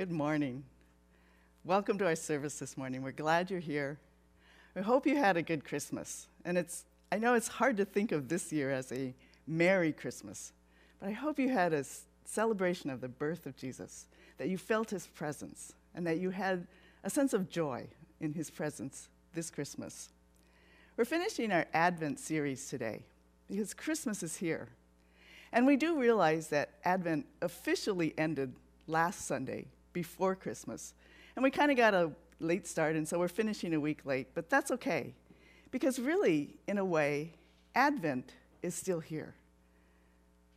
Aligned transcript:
Good 0.00 0.10
morning. 0.10 0.64
Welcome 1.62 1.98
to 1.98 2.06
our 2.06 2.16
service 2.16 2.58
this 2.58 2.78
morning. 2.78 3.02
We're 3.02 3.12
glad 3.12 3.50
you're 3.50 3.60
here. 3.60 3.98
We 4.74 4.80
hope 4.80 5.06
you 5.06 5.14
had 5.18 5.36
a 5.36 5.42
good 5.42 5.62
Christmas. 5.62 6.26
And 6.42 6.56
it's 6.56 6.86
I 7.12 7.18
know 7.18 7.34
it's 7.34 7.48
hard 7.48 7.76
to 7.76 7.84
think 7.84 8.10
of 8.10 8.26
this 8.26 8.50
year 8.50 8.70
as 8.70 8.90
a 8.92 9.14
Merry 9.46 9.92
Christmas, 9.92 10.54
but 10.98 11.10
I 11.10 11.12
hope 11.12 11.38
you 11.38 11.50
had 11.50 11.74
a 11.74 11.84
celebration 12.24 12.88
of 12.88 13.02
the 13.02 13.10
birth 13.10 13.44
of 13.44 13.58
Jesus, 13.58 14.06
that 14.38 14.48
you 14.48 14.56
felt 14.56 14.88
his 14.88 15.06
presence, 15.06 15.74
and 15.94 16.06
that 16.06 16.16
you 16.16 16.30
had 16.30 16.66
a 17.04 17.10
sense 17.10 17.34
of 17.34 17.50
joy 17.50 17.86
in 18.20 18.32
his 18.32 18.48
presence 18.48 19.10
this 19.34 19.50
Christmas. 19.50 20.08
We're 20.96 21.04
finishing 21.04 21.52
our 21.52 21.66
Advent 21.74 22.18
series 22.20 22.70
today 22.70 23.02
because 23.50 23.74
Christmas 23.74 24.22
is 24.22 24.36
here. 24.36 24.70
And 25.52 25.66
we 25.66 25.76
do 25.76 26.00
realize 26.00 26.48
that 26.48 26.70
Advent 26.86 27.26
officially 27.42 28.14
ended 28.16 28.54
last 28.86 29.26
Sunday 29.26 29.66
before 29.92 30.34
Christmas. 30.34 30.94
And 31.36 31.42
we 31.42 31.50
kind 31.50 31.70
of 31.70 31.76
got 31.76 31.94
a 31.94 32.10
late 32.40 32.66
start, 32.66 32.96
and 32.96 33.06
so 33.06 33.18
we're 33.18 33.28
finishing 33.28 33.74
a 33.74 33.80
week 33.80 34.04
late, 34.04 34.28
but 34.34 34.48
that's 34.50 34.70
okay. 34.70 35.14
Because 35.70 35.98
really, 35.98 36.56
in 36.66 36.78
a 36.78 36.84
way, 36.84 37.34
Advent 37.74 38.32
is 38.62 38.74
still 38.74 39.00
here. 39.00 39.34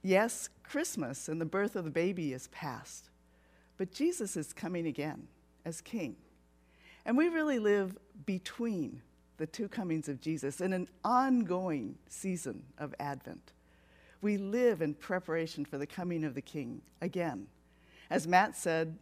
Yes, 0.02 0.50
Christmas 0.64 1.30
and 1.30 1.40
the 1.40 1.46
birth 1.46 1.76
of 1.76 1.86
the 1.86 1.92
baby 1.92 2.34
is 2.34 2.48
past, 2.48 3.10
but 3.78 3.92
Jesus 3.92 4.36
is 4.36 4.54
coming 4.54 4.88
again 4.88 5.28
as 5.66 5.82
King. 5.82 6.16
And 7.06 7.18
we 7.18 7.30
really 7.30 7.60
live 7.60 7.98
between 8.26 9.02
the 9.38 9.48
two 9.48 9.68
comings 9.68 10.08
of 10.08 10.22
Jesus 10.22 10.62
in 10.62 10.74
an 10.74 10.88
ongoing 11.04 11.98
season 12.08 12.64
of 12.78 12.94
Advent. 13.00 13.54
We 14.22 14.38
live 14.38 14.82
in 14.82 14.94
preparation 14.94 15.66
for 15.66 15.78
the 15.78 15.88
coming 15.88 16.24
of 16.24 16.34
the 16.34 16.42
King 16.42 16.82
again. 17.02 17.48
As 18.10 18.28
Matt 18.28 18.56
said, 18.56 18.98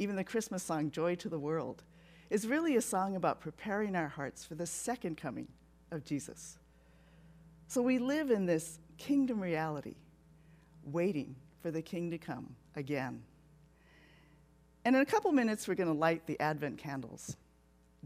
even 0.00 0.16
the 0.16 0.24
Christmas 0.24 0.62
song, 0.62 0.90
Joy 0.90 1.14
to 1.16 1.28
the 1.28 1.38
World, 1.38 1.82
is 2.30 2.46
really 2.46 2.74
a 2.74 2.80
song 2.80 3.16
about 3.16 3.38
preparing 3.38 3.94
our 3.94 4.08
hearts 4.08 4.42
for 4.42 4.54
the 4.54 4.64
second 4.64 5.18
coming 5.18 5.46
of 5.90 6.06
Jesus. 6.06 6.56
So 7.68 7.82
we 7.82 7.98
live 7.98 8.30
in 8.30 8.46
this 8.46 8.78
kingdom 8.96 9.38
reality, 9.40 9.96
waiting 10.84 11.36
for 11.60 11.70
the 11.70 11.82
King 11.82 12.10
to 12.12 12.18
come 12.18 12.56
again. 12.76 13.22
And 14.86 14.96
in 14.96 15.02
a 15.02 15.06
couple 15.06 15.32
minutes, 15.32 15.68
we're 15.68 15.74
going 15.74 15.92
to 15.92 15.98
light 15.98 16.26
the 16.26 16.40
Advent 16.40 16.78
candles 16.78 17.36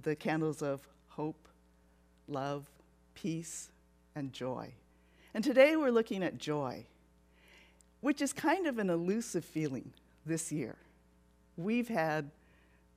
the 0.02 0.16
candles 0.16 0.60
of 0.60 0.80
hope, 1.10 1.46
love, 2.26 2.66
peace, 3.14 3.70
and 4.16 4.32
joy. 4.32 4.72
And 5.32 5.44
today 5.44 5.76
we're 5.76 5.92
looking 5.92 6.24
at 6.24 6.38
joy, 6.38 6.86
which 8.00 8.20
is 8.20 8.32
kind 8.32 8.66
of 8.66 8.80
an 8.80 8.90
elusive 8.90 9.44
feeling 9.44 9.92
this 10.26 10.50
year. 10.50 10.74
We've 11.56 11.88
had 11.88 12.30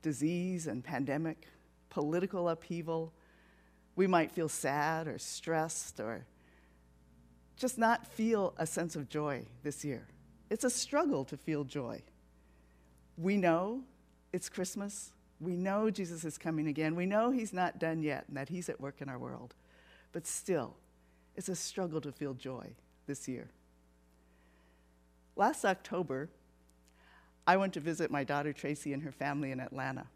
disease 0.02 0.66
and 0.66 0.82
pandemic, 0.82 1.46
political 1.90 2.48
upheaval. 2.48 3.12
We 3.96 4.06
might 4.06 4.32
feel 4.32 4.48
sad 4.48 5.06
or 5.06 5.18
stressed 5.18 6.00
or 6.00 6.24
just 7.56 7.78
not 7.78 8.06
feel 8.06 8.54
a 8.56 8.66
sense 8.66 8.94
of 8.96 9.08
joy 9.08 9.44
this 9.62 9.84
year. 9.84 10.06
It's 10.50 10.64
a 10.64 10.70
struggle 10.70 11.24
to 11.26 11.36
feel 11.36 11.64
joy. 11.64 12.02
We 13.16 13.36
know 13.36 13.82
it's 14.32 14.48
Christmas. 14.48 15.12
We 15.40 15.56
know 15.56 15.90
Jesus 15.90 16.24
is 16.24 16.38
coming 16.38 16.68
again. 16.68 16.94
We 16.94 17.06
know 17.06 17.30
he's 17.30 17.52
not 17.52 17.78
done 17.78 18.02
yet 18.02 18.24
and 18.28 18.36
that 18.36 18.48
he's 18.48 18.68
at 18.68 18.80
work 18.80 19.00
in 19.00 19.08
our 19.08 19.18
world. 19.18 19.54
But 20.12 20.26
still, 20.26 20.76
it's 21.36 21.48
a 21.48 21.56
struggle 21.56 22.00
to 22.00 22.12
feel 22.12 22.34
joy 22.34 22.74
this 23.06 23.28
year. 23.28 23.50
Last 25.36 25.64
October, 25.64 26.28
I 27.48 27.56
went 27.56 27.72
to 27.72 27.80
visit 27.80 28.10
my 28.10 28.24
daughter 28.24 28.52
Tracy 28.52 28.92
and 28.92 29.02
her 29.02 29.10
family 29.10 29.52
in 29.52 29.58
Atlanta. 29.58 30.06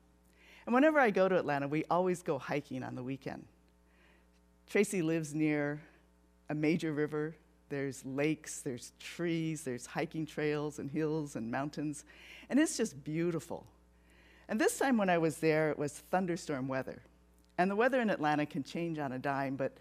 And 0.66 0.74
whenever 0.74 1.00
I 1.00 1.10
go 1.10 1.30
to 1.30 1.38
Atlanta, 1.38 1.66
we 1.66 1.82
always 1.90 2.22
go 2.22 2.38
hiking 2.38 2.82
on 2.82 2.94
the 2.94 3.02
weekend. 3.02 3.46
Tracy 4.68 5.00
lives 5.00 5.34
near 5.34 5.80
a 6.50 6.54
major 6.54 6.92
river. 6.92 7.34
There's 7.70 8.04
lakes, 8.04 8.60
there's 8.60 8.92
trees, 9.00 9.64
there's 9.64 9.86
hiking 9.86 10.26
trails 10.26 10.78
and 10.78 10.90
hills 10.90 11.34
and 11.34 11.50
mountains, 11.50 12.04
and 12.50 12.60
it's 12.60 12.76
just 12.76 13.02
beautiful. 13.02 13.66
And 14.46 14.60
this 14.60 14.78
time 14.78 14.98
when 14.98 15.08
I 15.08 15.16
was 15.16 15.38
there, 15.38 15.70
it 15.70 15.78
was 15.78 16.02
thunderstorm 16.10 16.68
weather. 16.68 17.00
And 17.56 17.70
the 17.70 17.76
weather 17.76 18.02
in 18.02 18.10
Atlanta 18.10 18.44
can 18.44 18.62
change 18.62 18.98
on 18.98 19.12
a 19.12 19.18
dime, 19.18 19.56
but 19.56 19.78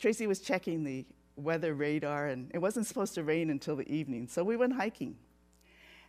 Tracy 0.00 0.26
was 0.26 0.40
checking 0.40 0.82
the 0.82 1.06
weather 1.36 1.72
radar, 1.72 2.26
and 2.26 2.50
it 2.52 2.58
wasn't 2.58 2.88
supposed 2.88 3.14
to 3.14 3.22
rain 3.22 3.48
until 3.48 3.76
the 3.76 3.88
evening, 3.88 4.26
so 4.26 4.42
we 4.42 4.56
went 4.56 4.72
hiking. 4.72 5.14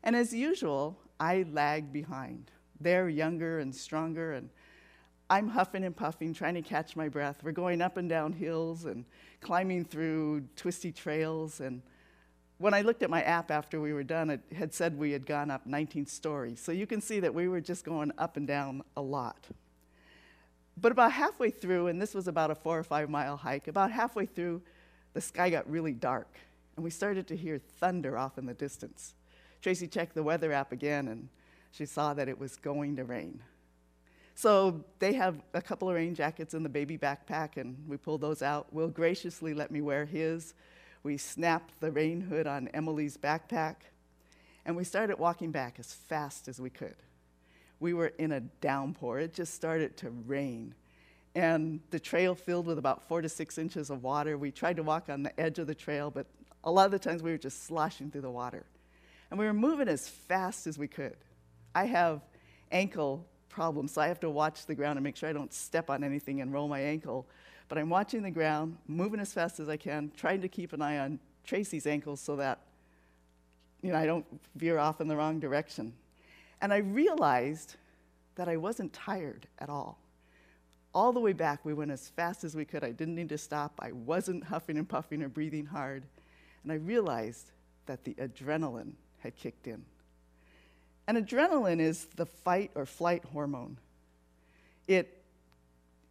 And 0.03 0.15
as 0.15 0.33
usual, 0.33 0.97
I 1.19 1.45
lagged 1.51 1.93
behind. 1.93 2.51
They're 2.79 3.09
younger 3.09 3.59
and 3.59 3.73
stronger, 3.73 4.33
and 4.33 4.49
I'm 5.29 5.47
huffing 5.47 5.83
and 5.83 5.95
puffing, 5.95 6.33
trying 6.33 6.55
to 6.55 6.61
catch 6.61 6.95
my 6.95 7.07
breath. 7.07 7.41
We're 7.43 7.51
going 7.51 7.81
up 7.81 7.97
and 7.97 8.09
down 8.09 8.33
hills 8.33 8.85
and 8.85 9.05
climbing 9.39 9.85
through 9.85 10.41
twisty 10.55 10.91
trails. 10.91 11.61
And 11.61 11.81
when 12.57 12.73
I 12.73 12.81
looked 12.81 13.03
at 13.03 13.09
my 13.09 13.21
app 13.21 13.51
after 13.51 13.79
we 13.79 13.93
were 13.93 14.03
done, 14.03 14.29
it 14.29 14.41
had 14.55 14.73
said 14.73 14.97
we 14.97 15.11
had 15.11 15.25
gone 15.25 15.51
up 15.51 15.65
19 15.65 16.05
stories. 16.07 16.59
So 16.59 16.71
you 16.71 16.87
can 16.87 16.99
see 16.99 17.19
that 17.19 17.33
we 17.33 17.47
were 17.47 17.61
just 17.61 17.85
going 17.85 18.11
up 18.17 18.35
and 18.35 18.47
down 18.47 18.81
a 18.97 19.01
lot. 19.01 19.47
But 20.75 20.91
about 20.91 21.11
halfway 21.11 21.51
through, 21.51 21.87
and 21.87 22.01
this 22.01 22.15
was 22.15 22.27
about 22.27 22.49
a 22.49 22.55
four 22.55 22.79
or 22.79 22.83
five 22.83 23.09
mile 23.09 23.37
hike, 23.37 23.67
about 23.67 23.91
halfway 23.91 24.25
through, 24.25 24.61
the 25.13 25.21
sky 25.21 25.49
got 25.49 25.69
really 25.69 25.93
dark, 25.93 26.37
and 26.75 26.83
we 26.83 26.89
started 26.89 27.27
to 27.27 27.35
hear 27.35 27.59
thunder 27.59 28.17
off 28.17 28.37
in 28.37 28.45
the 28.45 28.53
distance. 28.53 29.13
Tracy 29.61 29.87
checked 29.87 30.15
the 30.15 30.23
weather 30.23 30.51
app 30.51 30.71
again, 30.71 31.07
and 31.07 31.29
she 31.71 31.85
saw 31.85 32.13
that 32.13 32.27
it 32.27 32.39
was 32.39 32.55
going 32.55 32.95
to 32.95 33.03
rain. 33.03 33.41
So 34.33 34.83
they 34.99 35.13
have 35.13 35.41
a 35.53 35.61
couple 35.61 35.89
of 35.89 35.95
rain 35.95 36.15
jackets 36.15 36.53
in 36.53 36.63
the 36.63 36.69
baby 36.69 36.97
backpack, 36.97 37.57
and 37.57 37.77
we 37.87 37.97
pulled 37.97 38.21
those 38.21 38.41
out. 38.41 38.73
Will 38.73 38.87
graciously 38.87 39.53
let 39.53 39.71
me 39.71 39.81
wear 39.81 40.05
his. 40.05 40.53
We 41.03 41.17
snapped 41.17 41.79
the 41.79 41.91
rain 41.91 42.21
hood 42.21 42.47
on 42.47 42.67
Emily's 42.69 43.17
backpack, 43.17 43.75
and 44.65 44.75
we 44.75 44.83
started 44.83 45.19
walking 45.19 45.51
back 45.51 45.79
as 45.79 45.93
fast 45.93 46.47
as 46.47 46.59
we 46.59 46.69
could. 46.69 46.95
We 47.79 47.93
were 47.93 48.13
in 48.17 48.31
a 48.31 48.39
downpour. 48.39 49.19
It 49.19 49.33
just 49.33 49.53
started 49.53 49.97
to 49.97 50.09
rain. 50.09 50.75
And 51.33 51.79
the 51.89 51.99
trail 51.99 52.35
filled 52.35 52.67
with 52.67 52.77
about 52.77 53.07
four 53.07 53.21
to 53.21 53.29
six 53.29 53.57
inches 53.57 53.89
of 53.89 54.03
water. 54.03 54.37
We 54.37 54.51
tried 54.51 54.75
to 54.75 54.83
walk 54.83 55.09
on 55.09 55.23
the 55.23 55.39
edge 55.39 55.59
of 55.59 55.67
the 55.67 55.75
trail, 55.75 56.11
but 56.11 56.27
a 56.63 56.71
lot 56.71 56.85
of 56.85 56.91
the 56.91 56.99
times 56.99 57.23
we 57.23 57.31
were 57.31 57.37
just 57.37 57.63
sloshing 57.65 58.11
through 58.11 58.21
the 58.21 58.29
water. 58.29 58.65
And 59.31 59.39
we 59.39 59.45
were 59.45 59.53
moving 59.53 59.87
as 59.87 60.07
fast 60.07 60.67
as 60.67 60.77
we 60.77 60.87
could. 60.87 61.15
I 61.73 61.85
have 61.85 62.21
ankle 62.71 63.25
problems, 63.49 63.93
so 63.93 64.01
I 64.01 64.07
have 64.07 64.19
to 64.19 64.29
watch 64.29 64.65
the 64.65 64.75
ground 64.75 64.97
and 64.97 65.03
make 65.03 65.15
sure 65.15 65.29
I 65.29 65.33
don't 65.33 65.53
step 65.53 65.89
on 65.89 66.03
anything 66.03 66.41
and 66.41 66.53
roll 66.53 66.67
my 66.67 66.81
ankle. 66.81 67.25
But 67.69 67.77
I'm 67.77 67.89
watching 67.89 68.21
the 68.21 68.31
ground, 68.31 68.77
moving 68.87 69.21
as 69.21 69.33
fast 69.33 69.59
as 69.59 69.69
I 69.69 69.77
can, 69.77 70.11
trying 70.15 70.41
to 70.41 70.49
keep 70.49 70.73
an 70.73 70.81
eye 70.81 70.99
on 70.99 71.19
Tracy's 71.45 71.87
ankles 71.87 72.19
so 72.19 72.35
that 72.35 72.59
you 73.81 73.91
know, 73.91 73.97
I 73.97 74.05
don't 74.05 74.25
veer 74.55 74.77
off 74.77 75.01
in 75.01 75.07
the 75.07 75.15
wrong 75.15 75.39
direction. 75.39 75.93
And 76.61 76.71
I 76.71 76.77
realized 76.77 77.75
that 78.35 78.47
I 78.47 78.57
wasn't 78.57 78.93
tired 78.93 79.47
at 79.59 79.69
all. 79.69 79.97
All 80.93 81.11
the 81.11 81.19
way 81.19 81.33
back, 81.33 81.63
we 81.63 81.73
went 81.73 81.89
as 81.89 82.09
fast 82.09 82.43
as 82.43 82.55
we 82.55 82.65
could. 82.65 82.83
I 82.83 82.91
didn't 82.91 83.15
need 83.15 83.29
to 83.29 83.37
stop. 83.37 83.79
I 83.79 83.91
wasn't 83.93 84.43
huffing 84.43 84.77
and 84.77 84.87
puffing 84.87 85.23
or 85.23 85.29
breathing 85.29 85.65
hard. 85.65 86.03
And 86.63 86.71
I 86.71 86.75
realized 86.75 87.51
that 87.85 88.03
the 88.03 88.13
adrenaline 88.15 88.93
had 89.21 89.35
kicked 89.35 89.67
in. 89.67 89.83
And 91.07 91.17
adrenaline 91.17 91.79
is 91.79 92.05
the 92.15 92.25
fight 92.25 92.71
or 92.75 92.85
flight 92.85 93.23
hormone. 93.33 93.77
It, 94.87 95.17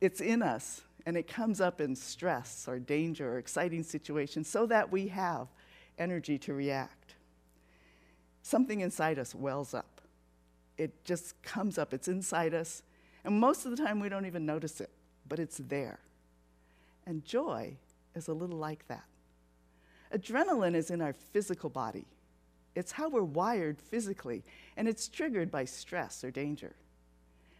it's 0.01 0.21
in 0.21 0.43
us, 0.43 0.83
and 1.07 1.17
it 1.17 1.27
comes 1.27 1.61
up 1.61 1.81
in 1.81 1.97
stress 1.97 2.67
or 2.69 2.79
danger 2.79 3.35
or 3.35 3.39
exciting 3.39 3.83
situations 3.83 4.49
so 4.49 4.67
that 4.67 4.91
we 4.91 5.09
have 5.09 5.49
energy 5.99 6.39
to 6.39 6.55
react. 6.55 7.15
Something 8.43 8.81
inside 8.81 9.19
us 9.19 9.35
wells 9.35 9.75
up. 9.75 10.01
It 10.79 11.05
just 11.05 11.41
comes 11.43 11.79
up, 11.79 11.93
it's 11.93 12.09
inside 12.09 12.55
us, 12.55 12.83
and 13.25 13.39
most 13.39 13.67
of 13.67 13.77
the 13.77 13.77
time 13.77 14.01
we 14.01 14.09
don't 14.09 14.27
even 14.27 14.47
notice 14.47 14.81
it, 14.81 14.91
but 15.29 15.39
it's 15.39 15.59
there. 15.59 15.99
And 17.07 17.25
joy 17.25 17.77
is 18.15 18.29
a 18.29 18.33
little 18.33 18.57
like 18.57 18.87
that. 18.89 19.05
Adrenaline 20.13 20.75
is 20.75 20.91
in 20.91 21.01
our 21.01 21.13
physical 21.13 21.71
body. 21.71 22.07
It's 22.75 22.93
how 22.93 23.09
we're 23.09 23.23
wired 23.23 23.81
physically, 23.81 24.45
and 24.77 24.87
it's 24.89 25.09
triggered 25.09 25.51
by 25.51 25.65
stress 25.65 26.23
or 26.23 26.31
danger. 26.31 26.77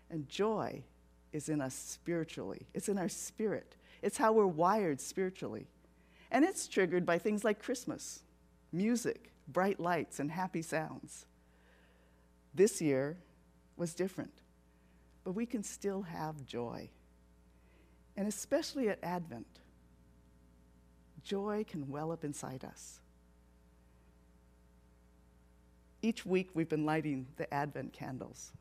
And 0.09 0.29
joy 0.29 0.85
is 1.33 1.49
in 1.49 1.61
us 1.61 1.75
spiritually, 1.75 2.67
it's 2.75 2.89
in 2.89 2.99
our 2.99 3.09
spirit. 3.09 3.77
It's 4.03 4.17
how 4.17 4.33
we're 4.33 4.47
wired 4.47 5.01
spiritually. 5.01 5.67
And 6.31 6.45
it's 6.45 6.67
triggered 6.69 7.05
by 7.05 7.19
things 7.19 7.45
like 7.45 7.63
Christmas, 7.63 8.21
music, 8.73 9.33
bright 9.49 9.81
lights, 9.81 10.21
and 10.21 10.31
happy 10.31 10.63
sounds. 10.63 11.27
This 12.55 12.81
year 12.81 13.19
was 13.77 13.95
different, 13.95 14.33
but 15.25 15.33
we 15.33 15.45
can 15.45 15.63
still 15.63 16.03
have 16.03 16.47
joy. 16.47 16.89
And 18.17 18.27
especially 18.27 18.89
at 18.89 18.99
Advent, 19.03 19.61
joy 21.23 21.65
can 21.69 21.89
well 21.89 22.13
up 22.13 22.25
inside 22.25 22.65
us. 22.65 23.00
Each 26.03 26.25
week 26.25 26.51
we've 26.55 26.69
been 26.69 26.87
lighting 26.87 27.27
the 27.37 27.53
Advent 27.53 27.93
candles. 27.93 28.53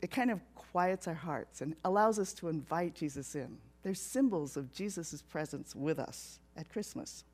It 0.00 0.10
kind 0.10 0.30
of 0.30 0.40
quiets 0.54 1.08
our 1.08 1.14
hearts 1.14 1.60
and 1.60 1.74
allows 1.84 2.18
us 2.18 2.32
to 2.34 2.48
invite 2.48 2.94
Jesus 2.94 3.34
in. 3.34 3.58
They're 3.82 3.94
symbols 3.94 4.56
of 4.56 4.72
Jesus' 4.72 5.22
presence 5.22 5.74
with 5.74 5.98
us 5.98 6.38
at 6.56 6.68
Christmas. 6.68 7.24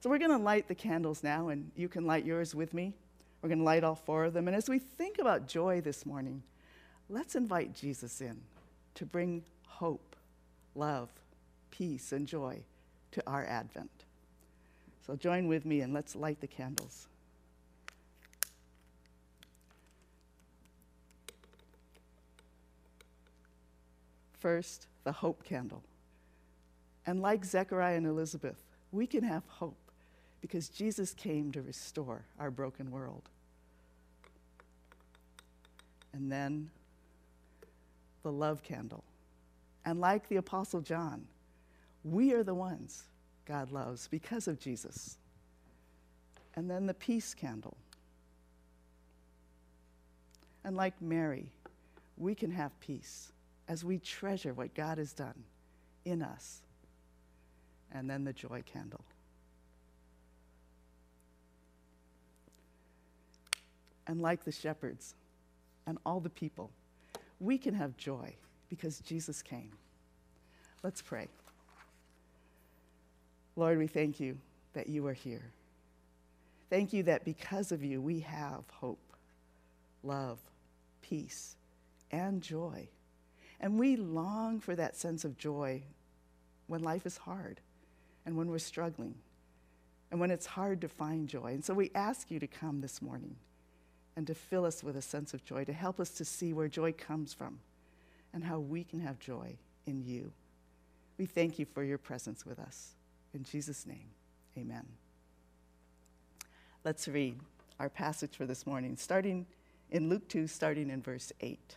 So 0.00 0.10
we're 0.10 0.18
going 0.18 0.30
to 0.30 0.36
light 0.36 0.68
the 0.68 0.74
candles 0.74 1.22
now, 1.22 1.48
and 1.48 1.70
you 1.76 1.88
can 1.88 2.06
light 2.06 2.26
yours 2.26 2.54
with 2.54 2.74
me. 2.74 2.92
We're 3.40 3.48
going 3.48 3.60
to 3.60 3.64
light 3.64 3.84
all 3.84 3.94
four 3.94 4.24
of 4.24 4.34
them. 4.34 4.48
And 4.48 4.56
as 4.56 4.68
we 4.68 4.78
think 4.78 5.18
about 5.18 5.48
joy 5.48 5.80
this 5.80 6.04
morning, 6.04 6.42
let's 7.08 7.34
invite 7.34 7.74
Jesus 7.74 8.20
in 8.20 8.40
to 8.96 9.06
bring 9.06 9.42
hope, 9.66 10.14
love, 10.74 11.08
peace, 11.70 12.12
and 12.12 12.26
joy 12.26 12.60
to 13.12 13.22
our 13.26 13.44
Advent. 13.46 13.90
So 15.06 15.16
join 15.16 15.48
with 15.48 15.64
me 15.64 15.80
and 15.80 15.92
let's 15.92 16.14
light 16.14 16.40
the 16.40 16.46
candles. 16.46 17.08
First, 24.44 24.88
the 25.04 25.12
hope 25.12 25.42
candle. 25.42 25.82
And 27.06 27.22
like 27.22 27.46
Zechariah 27.46 27.96
and 27.96 28.06
Elizabeth, 28.06 28.62
we 28.92 29.06
can 29.06 29.24
have 29.24 29.42
hope 29.48 29.90
because 30.42 30.68
Jesus 30.68 31.14
came 31.14 31.50
to 31.52 31.62
restore 31.62 32.26
our 32.38 32.50
broken 32.50 32.90
world. 32.90 33.30
And 36.12 36.30
then 36.30 36.68
the 38.22 38.30
love 38.30 38.62
candle. 38.62 39.02
And 39.86 39.98
like 39.98 40.28
the 40.28 40.36
Apostle 40.36 40.82
John, 40.82 41.26
we 42.04 42.34
are 42.34 42.42
the 42.42 42.52
ones 42.52 43.04
God 43.46 43.72
loves 43.72 44.08
because 44.08 44.46
of 44.46 44.60
Jesus. 44.60 45.16
And 46.54 46.70
then 46.70 46.84
the 46.84 46.92
peace 46.92 47.32
candle. 47.32 47.78
And 50.64 50.76
like 50.76 51.00
Mary, 51.00 51.46
we 52.18 52.34
can 52.34 52.50
have 52.50 52.78
peace 52.78 53.32
as 53.68 53.84
we 53.84 53.98
treasure 53.98 54.52
what 54.52 54.74
God 54.74 54.98
has 54.98 55.12
done 55.12 55.44
in 56.04 56.22
us. 56.22 56.62
And 57.92 58.10
then 58.10 58.24
the 58.24 58.32
joy 58.32 58.62
candle. 58.66 59.04
And 64.06 64.20
like 64.20 64.44
the 64.44 64.52
shepherds 64.52 65.14
and 65.86 65.98
all 66.04 66.20
the 66.20 66.30
people, 66.30 66.70
we 67.40 67.56
can 67.56 67.74
have 67.74 67.96
joy 67.96 68.34
because 68.68 69.00
Jesus 69.00 69.42
came. 69.42 69.70
Let's 70.82 71.00
pray. 71.00 71.28
Lord, 73.56 73.78
we 73.78 73.86
thank 73.86 74.18
you 74.20 74.36
that 74.74 74.88
you 74.88 75.06
are 75.06 75.12
here. 75.12 75.52
Thank 76.68 76.92
you 76.92 77.04
that 77.04 77.24
because 77.24 77.72
of 77.72 77.84
you, 77.84 78.00
we 78.00 78.20
have 78.20 78.64
hope, 78.72 78.98
love, 80.02 80.38
peace, 81.02 81.56
and 82.10 82.42
joy. 82.42 82.88
And 83.60 83.78
we 83.78 83.96
long 83.96 84.60
for 84.60 84.74
that 84.76 84.96
sense 84.96 85.24
of 85.24 85.38
joy 85.38 85.82
when 86.66 86.82
life 86.82 87.06
is 87.06 87.18
hard 87.18 87.60
and 88.26 88.36
when 88.36 88.48
we're 88.48 88.58
struggling 88.58 89.14
and 90.10 90.20
when 90.20 90.30
it's 90.30 90.46
hard 90.46 90.80
to 90.80 90.88
find 90.88 91.28
joy. 91.28 91.48
And 91.48 91.64
so 91.64 91.74
we 91.74 91.90
ask 91.94 92.30
you 92.30 92.38
to 92.38 92.46
come 92.46 92.80
this 92.80 93.02
morning 93.02 93.36
and 94.16 94.26
to 94.26 94.34
fill 94.34 94.64
us 94.64 94.82
with 94.82 94.96
a 94.96 95.02
sense 95.02 95.34
of 95.34 95.44
joy, 95.44 95.64
to 95.64 95.72
help 95.72 95.98
us 95.98 96.10
to 96.10 96.24
see 96.24 96.52
where 96.52 96.68
joy 96.68 96.92
comes 96.92 97.32
from 97.32 97.58
and 98.32 98.44
how 98.44 98.58
we 98.58 98.84
can 98.84 99.00
have 99.00 99.18
joy 99.18 99.56
in 99.86 100.04
you. 100.04 100.32
We 101.18 101.26
thank 101.26 101.58
you 101.58 101.66
for 101.66 101.82
your 101.82 101.98
presence 101.98 102.44
with 102.44 102.58
us. 102.58 102.94
In 103.32 103.44
Jesus' 103.44 103.86
name, 103.86 104.08
amen. 104.56 104.86
Let's 106.84 107.08
read 107.08 107.40
our 107.80 107.88
passage 107.88 108.36
for 108.36 108.46
this 108.46 108.66
morning, 108.66 108.96
starting 108.96 109.46
in 109.90 110.08
Luke 110.08 110.28
2, 110.28 110.46
starting 110.46 110.90
in 110.90 111.02
verse 111.02 111.32
8. 111.40 111.76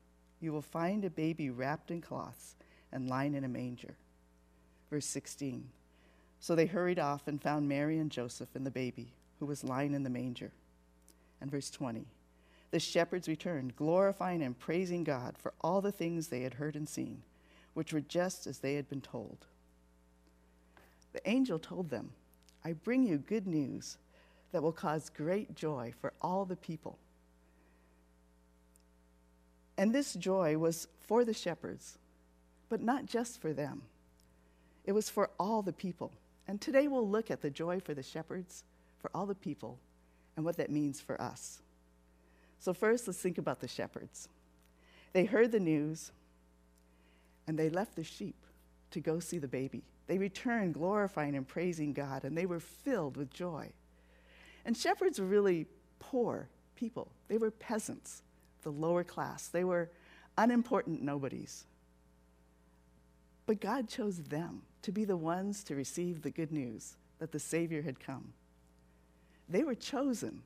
you 0.41 0.51
will 0.51 0.61
find 0.61 1.05
a 1.05 1.09
baby 1.09 1.49
wrapped 1.49 1.91
in 1.91 2.01
cloths 2.01 2.55
and 2.91 3.09
lying 3.09 3.35
in 3.35 3.43
a 3.43 3.49
manger. 3.49 3.95
Verse 4.89 5.05
16 5.05 5.69
So 6.39 6.55
they 6.55 6.65
hurried 6.65 6.99
off 6.99 7.27
and 7.27 7.41
found 7.41 7.69
Mary 7.69 7.97
and 7.97 8.11
Joseph 8.11 8.55
and 8.55 8.65
the 8.65 8.71
baby, 8.71 9.13
who 9.39 9.45
was 9.45 9.63
lying 9.63 9.93
in 9.93 10.03
the 10.03 10.09
manger. 10.09 10.51
And 11.39 11.49
verse 11.49 11.69
20 11.69 12.05
the 12.71 12.79
shepherds 12.79 13.27
returned, 13.27 13.75
glorifying 13.75 14.41
and 14.41 14.57
praising 14.57 15.03
God 15.03 15.35
for 15.37 15.53
all 15.61 15.81
the 15.81 15.91
things 15.91 16.27
they 16.27 16.41
had 16.41 16.55
heard 16.55 16.77
and 16.77 16.87
seen, 16.87 17.21
which 17.73 17.93
were 17.93 18.01
just 18.01 18.47
as 18.47 18.59
they 18.59 18.75
had 18.75 18.89
been 18.89 19.01
told. 19.01 19.45
The 21.11 21.29
angel 21.29 21.59
told 21.59 21.89
them, 21.89 22.11
I 22.63 22.73
bring 22.73 23.03
you 23.03 23.17
good 23.17 23.45
news 23.45 23.97
that 24.53 24.63
will 24.63 24.71
cause 24.71 25.09
great 25.09 25.53
joy 25.53 25.93
for 25.99 26.13
all 26.21 26.45
the 26.45 26.55
people. 26.55 26.97
And 29.81 29.91
this 29.91 30.13
joy 30.13 30.59
was 30.59 30.87
for 31.07 31.25
the 31.25 31.33
shepherds, 31.33 31.97
but 32.69 32.83
not 32.83 33.07
just 33.07 33.41
for 33.41 33.51
them. 33.51 33.81
It 34.85 34.91
was 34.91 35.09
for 35.09 35.31
all 35.39 35.63
the 35.63 35.73
people. 35.73 36.11
And 36.47 36.61
today 36.61 36.87
we'll 36.87 37.09
look 37.09 37.31
at 37.31 37.41
the 37.41 37.49
joy 37.49 37.79
for 37.79 37.95
the 37.95 38.03
shepherds, 38.03 38.63
for 38.99 39.09
all 39.15 39.25
the 39.25 39.33
people, 39.33 39.79
and 40.35 40.45
what 40.45 40.57
that 40.57 40.69
means 40.69 41.01
for 41.01 41.19
us. 41.19 41.63
So, 42.59 42.75
first, 42.75 43.07
let's 43.07 43.17
think 43.17 43.39
about 43.39 43.59
the 43.59 43.67
shepherds. 43.67 44.29
They 45.13 45.25
heard 45.25 45.51
the 45.51 45.59
news 45.59 46.11
and 47.47 47.57
they 47.57 47.71
left 47.71 47.95
the 47.95 48.03
sheep 48.03 48.35
to 48.91 48.99
go 48.99 49.19
see 49.19 49.39
the 49.39 49.47
baby. 49.47 49.81
They 50.05 50.19
returned 50.19 50.75
glorifying 50.75 51.35
and 51.35 51.47
praising 51.47 51.93
God, 51.93 52.23
and 52.23 52.37
they 52.37 52.45
were 52.45 52.59
filled 52.59 53.17
with 53.17 53.33
joy. 53.33 53.71
And 54.63 54.77
shepherds 54.77 55.19
were 55.19 55.25
really 55.25 55.65
poor 55.97 56.49
people, 56.75 57.07
they 57.29 57.39
were 57.39 57.49
peasants, 57.49 58.21
the 58.61 58.71
lower 58.71 59.03
class, 59.03 59.47
they 59.47 59.63
were 59.63 59.89
unimportant 60.37 61.01
nobodies. 61.01 61.65
But 63.45 63.59
God 63.59 63.87
chose 63.87 64.17
them 64.17 64.61
to 64.83 64.91
be 64.91 65.05
the 65.05 65.17
ones 65.17 65.63
to 65.65 65.75
receive 65.75 66.21
the 66.21 66.31
good 66.31 66.51
news 66.51 66.95
that 67.19 67.31
the 67.31 67.39
Savior 67.39 67.81
had 67.81 67.99
come. 67.99 68.33
They 69.49 69.63
were 69.63 69.75
chosen, 69.75 70.41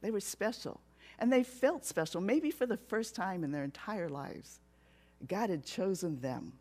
they 0.00 0.10
were 0.10 0.20
special. 0.20 0.80
And 1.18 1.30
they 1.30 1.42
felt 1.42 1.84
special, 1.84 2.20
maybe 2.22 2.50
for 2.50 2.64
the 2.64 2.78
first 2.78 3.14
time 3.14 3.44
in 3.44 3.52
their 3.52 3.64
entire 3.64 4.08
lives. 4.08 4.58
God 5.28 5.50
had 5.50 5.66
chosen 5.66 6.20
them, 6.20 6.54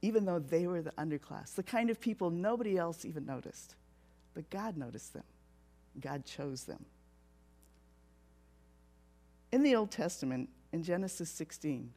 even 0.00 0.24
though 0.24 0.38
they 0.38 0.68
were 0.68 0.80
the 0.80 0.92
underclass, 0.92 1.54
the 1.54 1.62
kind 1.64 1.90
of 1.90 2.00
people 2.00 2.30
nobody 2.30 2.78
else 2.78 3.04
even 3.04 3.26
noticed. 3.26 3.74
But 4.34 4.48
God 4.48 4.76
noticed 4.76 5.12
them, 5.12 5.24
God 6.00 6.24
chose 6.24 6.64
them. 6.64 6.84
In 9.52 9.62
the 9.62 9.76
Old 9.76 9.90
Testament, 9.90 10.48
in 10.72 10.82
Genesis 10.82 11.28
16, 11.30 11.92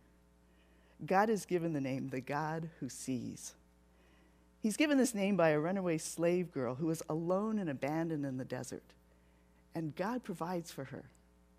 God 1.06 1.30
is 1.30 1.46
given 1.46 1.74
the 1.74 1.82
name 1.82 2.10
the 2.10 2.22
God 2.22 2.70
who 2.80 2.90
sees. 2.90 3.54
He's 4.62 4.78
given 4.78 4.98
this 4.98 5.16
name 5.16 5.38
by 5.38 5.50
a 5.50 5.60
runaway 5.60 5.98
slave 5.98 6.52
girl 6.52 6.76
who 6.76 6.88
was 6.88 7.02
alone 7.10 7.58
and 7.58 7.70
abandoned 7.70 8.26
in 8.26 8.38
the 8.38 8.46
desert. 8.46 8.94
And 9.74 9.96
God 9.96 10.24
provides 10.24 10.72
for 10.72 10.86
her. 10.86 11.06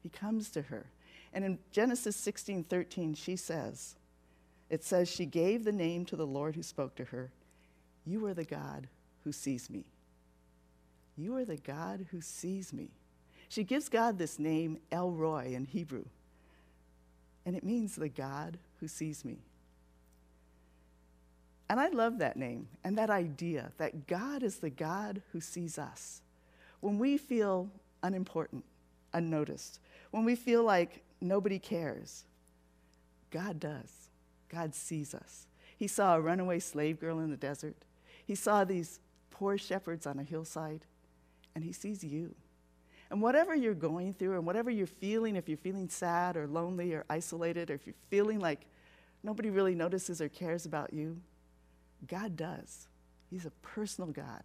He 0.03 0.09
comes 0.09 0.51
to 0.51 0.63
her. 0.63 0.87
And 1.33 1.45
in 1.45 1.59
Genesis 1.71 2.17
16 2.17 2.65
13, 2.65 3.15
she 3.15 3.37
says, 3.37 3.97
it 4.69 4.83
says, 4.83 5.09
She 5.09 5.27
gave 5.27 5.65
the 5.65 5.73
name 5.73 6.05
to 6.07 6.17
the 6.17 6.27
Lord 6.27 6.57
who 6.57 6.63
spoke 6.63 6.95
to 6.97 7.05
her, 7.07 7.31
You 8.05 8.27
are 8.27 8.35
the 8.35 8.45
God 8.45 8.89
who 9.25 9.33
sees 9.33 9.71
me. 9.71 9.85
You 11.17 11.37
are 11.37 11.45
the 11.45 11.57
God 11.57 12.07
who 12.11 12.21
sees 12.21 12.73
me. 12.73 12.91
She 13.49 13.65
gives 13.65 13.89
God 13.89 14.19
this 14.19 14.39
name, 14.39 14.79
El 14.91 15.11
Roi, 15.11 15.53
in 15.55 15.65
Hebrew. 15.65 16.05
And 17.45 17.57
it 17.57 17.65
means 17.65 17.95
the 17.95 18.09
God 18.09 18.59
who 18.81 18.89
sees 18.89 19.25
me. 19.25 19.39
And 21.69 21.81
I 21.81 21.89
love 21.89 22.19
that 22.19 22.37
name 22.37 22.69
and 22.85 22.97
that 22.99 23.11
idea 23.11 23.73
that 23.79 24.07
God 24.07 24.43
is 24.43 24.59
the 24.59 24.71
God 24.71 25.23
who 25.33 25.41
sees 25.41 25.79
us. 25.79 26.23
When 26.81 26.99
we 26.99 27.17
feel 27.19 27.69
unimportant, 28.03 28.65
unnoticed, 29.13 29.81
when 30.11 30.25
we 30.25 30.37
feel 30.37 30.63
like 30.63 31.03
nobody 31.21 31.59
cares, 31.59 32.25
God 33.31 33.59
does. 33.59 34.09
God 34.49 34.75
sees 34.75 35.15
us. 35.15 35.47
He 35.77 35.89
saw 35.89 36.17
a 36.17 36.21
runaway 36.21 36.61
slave 36.61 37.01
girl 37.01 37.19
in 37.19 37.31
the 37.31 37.37
desert. 37.37 37.77
He 38.25 38.35
saw 38.35 38.65
these 38.65 39.01
poor 39.31 39.59
shepherds 39.59 40.07
on 40.07 40.19
a 40.19 40.25
hillside, 40.25 40.85
and 41.55 41.65
he 41.65 41.73
sees 41.73 42.03
you. 42.05 42.35
And 43.11 43.23
whatever 43.23 43.55
you're 43.55 43.75
going 43.75 44.15
through 44.15 44.35
and 44.35 44.47
whatever 44.47 44.71
you're 44.71 44.87
feeling, 44.87 45.37
if 45.37 45.49
you're 45.49 45.59
feeling 45.59 45.89
sad 45.89 46.37
or 46.37 46.47
lonely 46.47 46.93
or 46.93 47.05
isolated, 47.09 47.71
or 47.71 47.75
if 47.75 47.87
you're 47.87 47.95
feeling 48.11 48.41
like 48.41 48.67
nobody 49.23 49.51
really 49.51 49.75
notices 49.75 50.21
or 50.21 50.29
cares 50.29 50.67
about 50.67 50.93
you, 50.93 51.21
God 52.09 52.37
does. 52.37 52.89
He's 53.31 53.47
a 53.47 53.51
personal 53.63 54.11
God. 54.11 54.43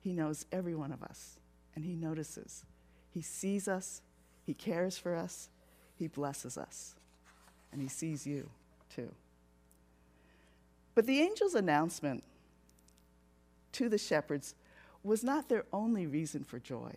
He 0.00 0.12
knows 0.12 0.46
every 0.52 0.74
one 0.74 0.92
of 0.92 1.02
us, 1.02 1.38
and 1.74 1.84
He 1.84 1.94
notices. 1.94 2.64
He 3.10 3.22
sees 3.22 3.68
us, 3.68 4.02
He 4.44 4.54
cares 4.54 4.98
for 4.98 5.14
us, 5.14 5.48
He 5.96 6.06
blesses 6.06 6.56
us, 6.56 6.94
and 7.72 7.80
He 7.80 7.88
sees 7.88 8.26
you 8.26 8.50
too. 8.94 9.12
But 10.94 11.06
the 11.06 11.20
angel's 11.20 11.54
announcement 11.54 12.22
to 13.72 13.88
the 13.88 13.98
shepherds 13.98 14.54
was 15.02 15.22
not 15.22 15.48
their 15.48 15.64
only 15.72 16.06
reason 16.06 16.44
for 16.44 16.58
joy. 16.58 16.92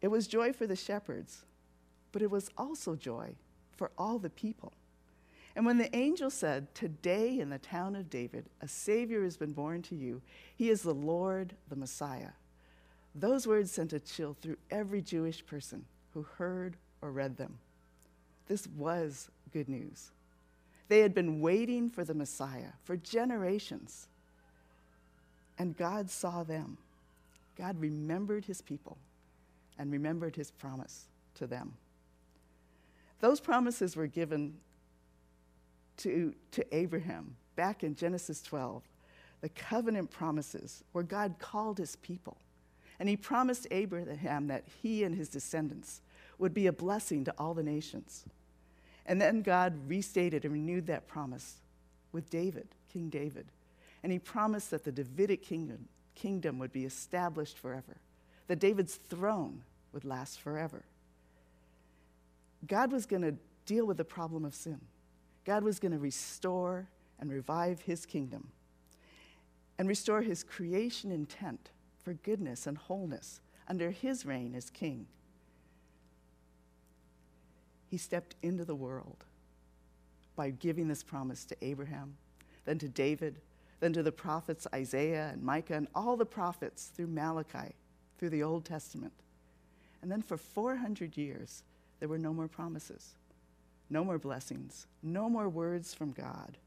It 0.00 0.08
was 0.08 0.26
joy 0.26 0.52
for 0.52 0.66
the 0.66 0.76
shepherds, 0.76 1.44
but 2.12 2.22
it 2.22 2.30
was 2.30 2.50
also 2.56 2.94
joy 2.94 3.34
for 3.76 3.90
all 3.96 4.18
the 4.18 4.30
people. 4.30 4.72
And 5.54 5.64
when 5.64 5.78
the 5.78 5.94
angel 5.96 6.30
said, 6.30 6.74
Today 6.74 7.38
in 7.38 7.48
the 7.48 7.58
town 7.58 7.96
of 7.96 8.10
David, 8.10 8.46
a 8.60 8.68
Savior 8.68 9.22
has 9.24 9.36
been 9.36 9.52
born 9.52 9.82
to 9.82 9.94
you, 9.94 10.20
he 10.54 10.68
is 10.68 10.82
the 10.82 10.94
Lord, 10.94 11.54
the 11.68 11.76
Messiah, 11.76 12.32
those 13.18 13.46
words 13.46 13.72
sent 13.72 13.94
a 13.94 14.00
chill 14.00 14.36
through 14.40 14.58
every 14.70 15.00
Jewish 15.00 15.44
person 15.44 15.86
who 16.12 16.22
heard 16.22 16.76
or 17.00 17.10
read 17.10 17.38
them. 17.38 17.58
This 18.46 18.66
was 18.76 19.30
good 19.52 19.68
news. 19.68 20.10
They 20.88 21.00
had 21.00 21.14
been 21.14 21.40
waiting 21.40 21.88
for 21.88 22.04
the 22.04 22.14
Messiah 22.14 22.72
for 22.84 22.96
generations. 22.96 24.06
And 25.58 25.76
God 25.76 26.10
saw 26.10 26.44
them. 26.44 26.76
God 27.56 27.80
remembered 27.80 28.44
his 28.44 28.60
people 28.60 28.98
and 29.78 29.90
remembered 29.92 30.36
his 30.36 30.50
promise 30.50 31.06
to 31.34 31.46
them. 31.46 31.74
Those 33.20 33.40
promises 33.40 33.96
were 33.96 34.06
given 34.06 34.54
to, 35.98 36.34
to 36.52 36.74
Abraham 36.74 37.36
back 37.56 37.82
in 37.82 37.94
Genesis 37.94 38.42
12, 38.42 38.82
the 39.40 39.48
covenant 39.48 40.10
promises 40.10 40.84
where 40.92 41.04
God 41.04 41.36
called 41.38 41.78
his 41.78 41.96
people. 41.96 42.36
And 42.98 43.08
he 43.08 43.16
promised 43.16 43.66
Abraham 43.70 44.46
that 44.48 44.64
he 44.82 45.04
and 45.04 45.14
his 45.14 45.28
descendants 45.28 46.00
would 46.38 46.54
be 46.54 46.66
a 46.66 46.72
blessing 46.72 47.24
to 47.24 47.34
all 47.38 47.54
the 47.54 47.62
nations. 47.62 48.24
And 49.06 49.20
then 49.20 49.42
God 49.42 49.88
restated 49.88 50.44
and 50.44 50.52
renewed 50.52 50.86
that 50.86 51.06
promise 51.06 51.56
with 52.12 52.30
David, 52.30 52.68
King 52.92 53.08
David. 53.08 53.46
And 54.02 54.12
he 54.12 54.18
promised 54.18 54.70
that 54.70 54.84
the 54.84 54.92
Davidic 54.92 55.42
kingdom, 55.42 55.88
kingdom 56.14 56.58
would 56.58 56.72
be 56.72 56.84
established 56.84 57.58
forever, 57.58 57.96
that 58.46 58.58
David's 58.58 58.96
throne 58.96 59.62
would 59.92 60.04
last 60.04 60.40
forever. 60.40 60.84
God 62.66 62.92
was 62.92 63.06
going 63.06 63.22
to 63.22 63.34
deal 63.64 63.86
with 63.86 63.96
the 63.96 64.04
problem 64.04 64.44
of 64.44 64.54
sin. 64.54 64.80
God 65.44 65.62
was 65.62 65.78
going 65.78 65.92
to 65.92 65.98
restore 65.98 66.88
and 67.18 67.30
revive 67.30 67.80
his 67.80 68.04
kingdom 68.06 68.48
and 69.78 69.88
restore 69.88 70.22
his 70.22 70.42
creation 70.42 71.10
intent 71.10 71.70
for 72.02 72.14
goodness 72.14 72.66
and 72.66 72.78
wholeness 72.78 73.40
under 73.68 73.90
his 73.90 74.24
reign 74.24 74.54
as 74.54 74.70
king. 74.70 75.06
He 77.88 77.96
stepped 77.96 78.34
into 78.42 78.64
the 78.64 78.74
world 78.74 79.24
by 80.34 80.50
giving 80.50 80.88
this 80.88 81.02
promise 81.02 81.44
to 81.46 81.56
Abraham, 81.62 82.16
then 82.64 82.78
to 82.78 82.88
David, 82.88 83.40
then 83.80 83.92
to 83.92 84.02
the 84.02 84.12
prophets 84.12 84.66
Isaiah 84.74 85.30
and 85.32 85.42
Micah 85.42 85.74
and 85.74 85.88
all 85.94 86.16
the 86.16 86.26
prophets 86.26 86.90
through 86.94 87.08
Malachi, 87.08 87.74
through 88.18 88.30
the 88.30 88.42
Old 88.42 88.64
Testament. 88.64 89.12
And 90.02 90.10
then 90.10 90.22
for 90.22 90.36
400 90.36 91.16
years, 91.16 91.62
there 91.98 92.08
were 92.08 92.18
no 92.18 92.32
more 92.32 92.48
promises, 92.48 93.14
no 93.90 94.04
more 94.04 94.18
blessings, 94.18 94.86
no 95.02 95.28
more 95.28 95.48
words 95.48 95.94
from 95.94 96.12
God. 96.12 96.58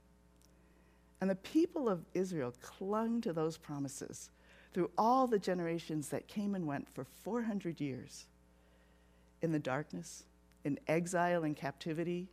And 1.22 1.30
the 1.30 1.36
people 1.36 1.90
of 1.90 2.06
Israel 2.14 2.54
clung 2.62 3.22
to 3.22 3.34
those 3.34 3.58
promises 3.58 4.30
through 4.74 4.92
all 4.98 5.28
the 5.28 5.40
generations 5.40 6.10
that 6.10 6.28
came 6.28 6.56
and 6.56 6.66
went 6.66 6.88
for 6.94 7.04
400 7.24 7.82
years 7.82 8.26
in 9.42 9.52
the 9.52 9.60
darkness, 9.60 10.24
in 10.64 10.80
exile 10.88 11.44
and 11.44 11.56
captivity, 11.56 12.28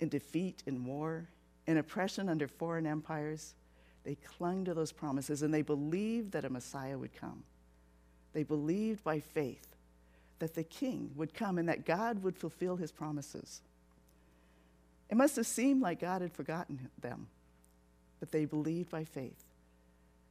in 0.00 0.08
defeat 0.08 0.62
in 0.66 0.84
war, 0.84 1.28
in 1.66 1.76
oppression 1.76 2.28
under 2.28 2.48
foreign 2.48 2.86
empires. 2.86 3.54
They 4.04 4.16
clung 4.16 4.64
to 4.64 4.74
those 4.74 4.92
promises 4.92 5.42
and 5.42 5.52
they 5.52 5.62
believed 5.62 6.32
that 6.32 6.44
a 6.44 6.50
Messiah 6.50 6.98
would 6.98 7.14
come. 7.14 7.44
They 8.32 8.42
believed 8.42 9.04
by 9.04 9.20
faith 9.20 9.74
that 10.38 10.54
the 10.54 10.64
king 10.64 11.12
would 11.14 11.34
come 11.34 11.58
and 11.58 11.68
that 11.68 11.84
God 11.84 12.22
would 12.22 12.36
fulfill 12.36 12.76
his 12.76 12.90
promises. 12.90 13.60
It 15.10 15.16
must 15.16 15.36
have 15.36 15.46
seemed 15.46 15.82
like 15.82 16.00
God 16.00 16.22
had 16.22 16.32
forgotten 16.32 16.88
them, 17.00 17.28
but 18.18 18.32
they 18.32 18.44
believed 18.44 18.90
by 18.90 19.04
faith. 19.04 19.44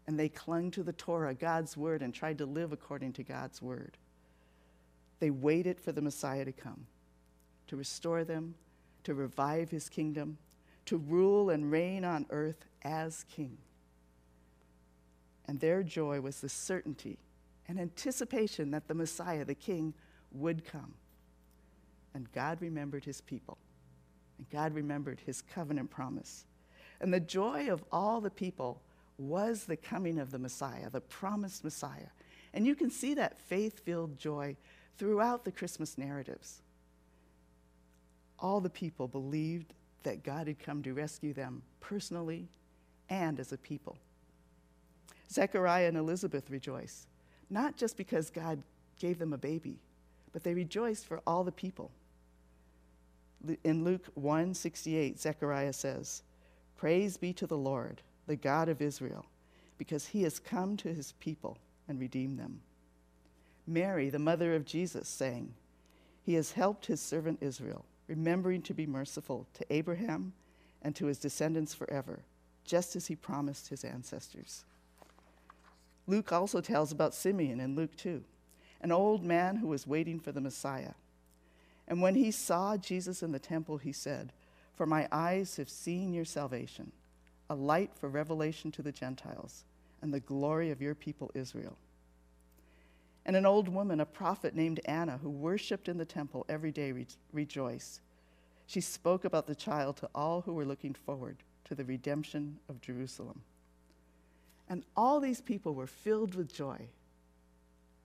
And 0.08 0.20
they 0.20 0.28
clung 0.28 0.72
to 0.72 0.84
the 0.84 0.94
Torah, 0.94 1.36
God's 1.36 1.78
word, 1.78 2.02
and 2.02 2.14
tried 2.14 2.40
to 2.40 2.46
live 2.46 2.72
according 2.72 3.14
to 3.14 3.24
God's 3.24 3.62
word. 3.62 3.98
They 5.20 5.30
waited 5.30 5.80
for 5.80 5.92
the 5.92 6.02
Messiah 6.02 6.44
to 6.44 6.52
come, 6.52 6.88
to 7.68 7.76
restore 7.76 8.24
them, 8.24 8.56
to 9.04 9.14
revive 9.14 9.70
his 9.70 9.88
kingdom, 9.88 10.40
to 10.88 10.98
rule 10.98 11.52
and 11.52 11.72
reign 11.72 12.04
on 12.04 12.26
earth 12.32 12.66
as 12.84 13.24
king. 13.30 13.58
And 15.48 15.60
their 15.60 15.84
joy 15.84 16.22
was 16.22 16.42
the 16.42 16.50
certainty 16.50 17.18
and 17.72 17.80
anticipation 17.80 18.72
that 18.72 18.90
the 18.90 18.94
Messiah, 18.94 19.46
the 19.46 19.56
King, 19.56 19.94
would 20.34 20.66
come. 20.66 20.94
And 22.14 22.30
God 22.34 22.62
remembered 22.62 23.06
his 23.06 23.22
people, 23.22 23.58
and 24.38 24.50
God 24.50 24.74
remembered 24.74 25.22
his 25.26 25.42
covenant 25.42 25.90
promise. 25.90 26.44
And 27.00 27.14
the 27.14 27.22
joy 27.22 27.72
of 27.72 27.82
all 27.90 28.20
the 28.20 28.30
people 28.30 28.82
was 29.18 29.64
the 29.64 29.78
coming 29.78 30.20
of 30.20 30.32
the 30.32 30.38
Messiah, 30.38 30.90
the 30.90 31.00
promised 31.00 31.64
Messiah. 31.64 32.10
And 32.54 32.68
you 32.68 32.76
can 32.76 32.92
see 32.92 33.14
that 33.14 33.40
faith 33.40 33.80
filled 33.86 34.18
joy 34.18 34.58
throughout 34.98 35.46
the 35.46 35.52
Christmas 35.52 35.98
narratives. 35.98 36.62
All 38.38 38.60
the 38.60 38.70
people 38.70 39.08
believed 39.08 39.74
that 40.04 40.24
God 40.24 40.48
had 40.48 40.60
come 40.60 40.84
to 40.84 40.94
rescue 40.94 41.34
them 41.34 41.62
personally 41.80 42.50
and 43.08 43.40
as 43.40 43.54
a 43.54 43.58
people. 43.58 43.98
Zechariah 45.32 45.88
and 45.88 45.96
Elizabeth 45.96 46.50
rejoice 46.50 47.08
not 47.52 47.76
just 47.76 47.98
because 47.98 48.30
God 48.30 48.64
gave 48.98 49.20
them 49.20 49.34
a 49.34 49.38
baby, 49.38 49.78
but 50.32 50.44
they 50.44 50.54
rejoiced 50.54 51.06
for 51.06 51.22
all 51.28 51.44
the 51.44 51.52
people. 51.52 51.92
In 53.64 53.84
Luke 53.84 54.06
1 54.16 54.54
68, 54.54 55.20
Zechariah 55.20 55.74
says, 55.74 56.24
Praise 56.78 57.18
be 57.18 57.34
to 57.34 57.46
the 57.46 57.58
Lord, 57.58 58.02
the 58.26 58.36
God 58.36 58.70
of 58.70 58.82
Israel, 58.82 59.26
because 59.78 60.08
he 60.08 60.24
has 60.24 60.40
come 60.40 60.78
to 60.78 60.94
his 60.94 61.12
people 61.20 61.58
and 61.88 62.00
redeemed 62.00 62.40
them. 62.40 62.62
Mary, 63.68 64.10
the 64.10 64.20
mother 64.20 64.56
of 64.56 64.66
Jesus, 64.66 65.08
sang, 65.08 65.54
He 66.24 66.36
has 66.36 66.52
helped 66.52 66.86
his 66.86 67.02
servant 67.02 67.40
Israel, 67.42 67.86
remembering 68.08 68.62
to 68.64 68.74
be 68.74 68.86
merciful 68.86 69.48
to 69.54 69.74
Abraham 69.74 70.34
and 70.82 70.96
to 70.96 71.08
his 71.08 71.20
descendants 71.20 71.74
forever, 71.74 72.20
just 72.66 72.96
as 72.96 73.08
he 73.08 73.16
promised 73.16 73.68
his 73.68 73.84
ancestors. 73.84 74.64
Luke 76.08 76.32
also 76.32 76.62
tells 76.62 76.92
about 76.92 77.14
Simeon 77.14 77.60
in 77.60 77.76
Luke 77.76 77.96
2, 77.96 78.24
an 78.82 78.92
old 78.92 79.24
man 79.24 79.58
who 79.58 79.68
was 79.68 79.88
waiting 79.88 80.20
for 80.20 80.32
the 80.32 80.42
Messiah. 80.42 80.94
And 81.88 82.02
when 82.02 82.16
he 82.16 82.32
saw 82.32 82.78
Jesus 82.78 83.22
in 83.22 83.32
the 83.32 83.40
temple, 83.40 83.78
he 83.78 83.92
said, 83.92 84.32
For 84.76 84.86
my 84.86 85.08
eyes 85.12 85.58
have 85.58 85.70
seen 85.70 86.14
your 86.14 86.26
salvation, 86.26 86.92
a 87.50 87.56
light 87.56 87.92
for 87.94 88.10
revelation 88.10 88.72
to 88.72 88.82
the 88.82 88.92
Gentiles, 88.92 89.66
and 90.02 90.14
the 90.14 90.20
glory 90.20 90.72
of 90.72 90.82
your 90.82 90.96
people 90.96 91.32
Israel. 91.36 91.78
And 93.26 93.36
an 93.36 93.46
old 93.46 93.70
woman, 93.70 94.00
a 94.00 94.06
prophet 94.06 94.56
named 94.56 94.80
Anna, 94.86 95.20
who 95.22 95.30
worshiped 95.30 95.88
in 95.88 95.98
the 95.98 96.06
temple 96.06 96.46
every 96.50 96.72
day, 96.72 96.92
re- 96.92 97.08
rejoiced. 97.32 98.02
She 98.66 98.82
spoke 98.82 99.26
about 99.26 99.48
the 99.48 99.56
child 99.56 99.98
to 99.98 100.10
all 100.16 100.42
who 100.42 100.54
were 100.54 100.66
looking 100.66 100.94
forward 100.94 101.38
to 101.66 101.76
the 101.76 101.86
redemption 101.86 102.58
of 102.68 102.82
Jerusalem. 102.82 103.42
And 104.72 104.86
all 104.96 105.20
these 105.20 105.42
people 105.42 105.74
were 105.74 105.86
filled 105.86 106.34
with 106.34 106.54
joy 106.54 106.88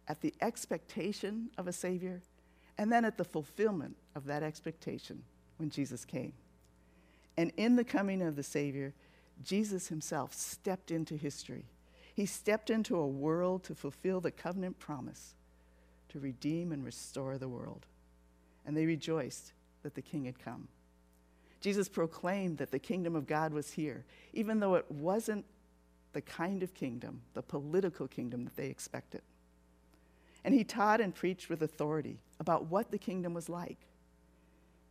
at 0.08 0.20
the 0.20 0.34
expectation 0.40 1.48
of 1.56 1.68
a 1.68 1.72
Savior 1.72 2.22
and 2.76 2.90
then 2.90 3.04
at 3.04 3.16
the 3.16 3.24
fulfillment 3.24 3.94
of 4.16 4.24
that 4.26 4.42
expectation 4.42 5.22
when 5.58 5.70
Jesus 5.70 6.04
came. 6.04 6.32
And 7.36 7.52
in 7.56 7.76
the 7.76 7.84
coming 7.84 8.20
of 8.20 8.34
the 8.34 8.42
Savior, 8.42 8.94
Jesus 9.44 9.86
himself 9.86 10.34
stepped 10.34 10.90
into 10.90 11.14
history. 11.14 11.66
He 12.12 12.26
stepped 12.26 12.68
into 12.68 12.96
a 12.96 13.06
world 13.06 13.62
to 13.62 13.76
fulfill 13.76 14.20
the 14.20 14.32
covenant 14.32 14.80
promise 14.80 15.36
to 16.08 16.18
redeem 16.18 16.72
and 16.72 16.84
restore 16.84 17.38
the 17.38 17.48
world. 17.48 17.86
And 18.66 18.76
they 18.76 18.86
rejoiced 18.86 19.52
that 19.84 19.94
the 19.94 20.02
King 20.02 20.24
had 20.24 20.40
come. 20.40 20.66
Jesus 21.60 21.88
proclaimed 21.88 22.58
that 22.58 22.72
the 22.72 22.80
kingdom 22.80 23.14
of 23.14 23.28
God 23.28 23.52
was 23.52 23.70
here, 23.70 24.04
even 24.32 24.58
though 24.58 24.74
it 24.74 24.90
wasn't 24.90 25.44
the 26.16 26.22
kind 26.22 26.62
of 26.62 26.72
kingdom, 26.72 27.20
the 27.34 27.42
political 27.42 28.08
kingdom 28.08 28.44
that 28.44 28.56
they 28.56 28.68
expected. 28.68 29.20
And 30.44 30.54
he 30.54 30.64
taught 30.64 30.98
and 30.98 31.14
preached 31.14 31.50
with 31.50 31.60
authority 31.60 32.20
about 32.40 32.70
what 32.70 32.90
the 32.90 32.96
kingdom 32.96 33.34
was 33.34 33.50
like. 33.50 33.76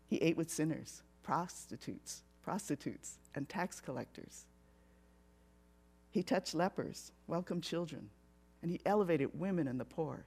He 0.05 0.17
ate 0.17 0.37
with 0.37 0.51
sinners, 0.51 1.01
prostitutes, 1.23 2.21
prostitutes, 2.43 3.17
and 3.33 3.49
tax 3.49 3.81
collectors. 3.81 4.45
He 6.11 6.21
touched 6.21 6.53
lepers, 6.53 7.11
welcomed 7.25 7.63
children, 7.63 8.11
and 8.61 8.69
he 8.69 8.79
elevated 8.85 9.39
women 9.39 9.67
and 9.67 9.79
the 9.79 9.83
poor. 9.83 10.25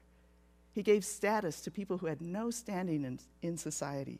He 0.73 0.83
gave 0.83 1.05
status 1.05 1.61
to 1.61 1.71
people 1.71 1.99
who 1.99 2.07
had 2.07 2.21
no 2.21 2.50
standing 2.50 3.05
in, 3.05 3.21
in 3.40 3.57
society. 3.57 4.19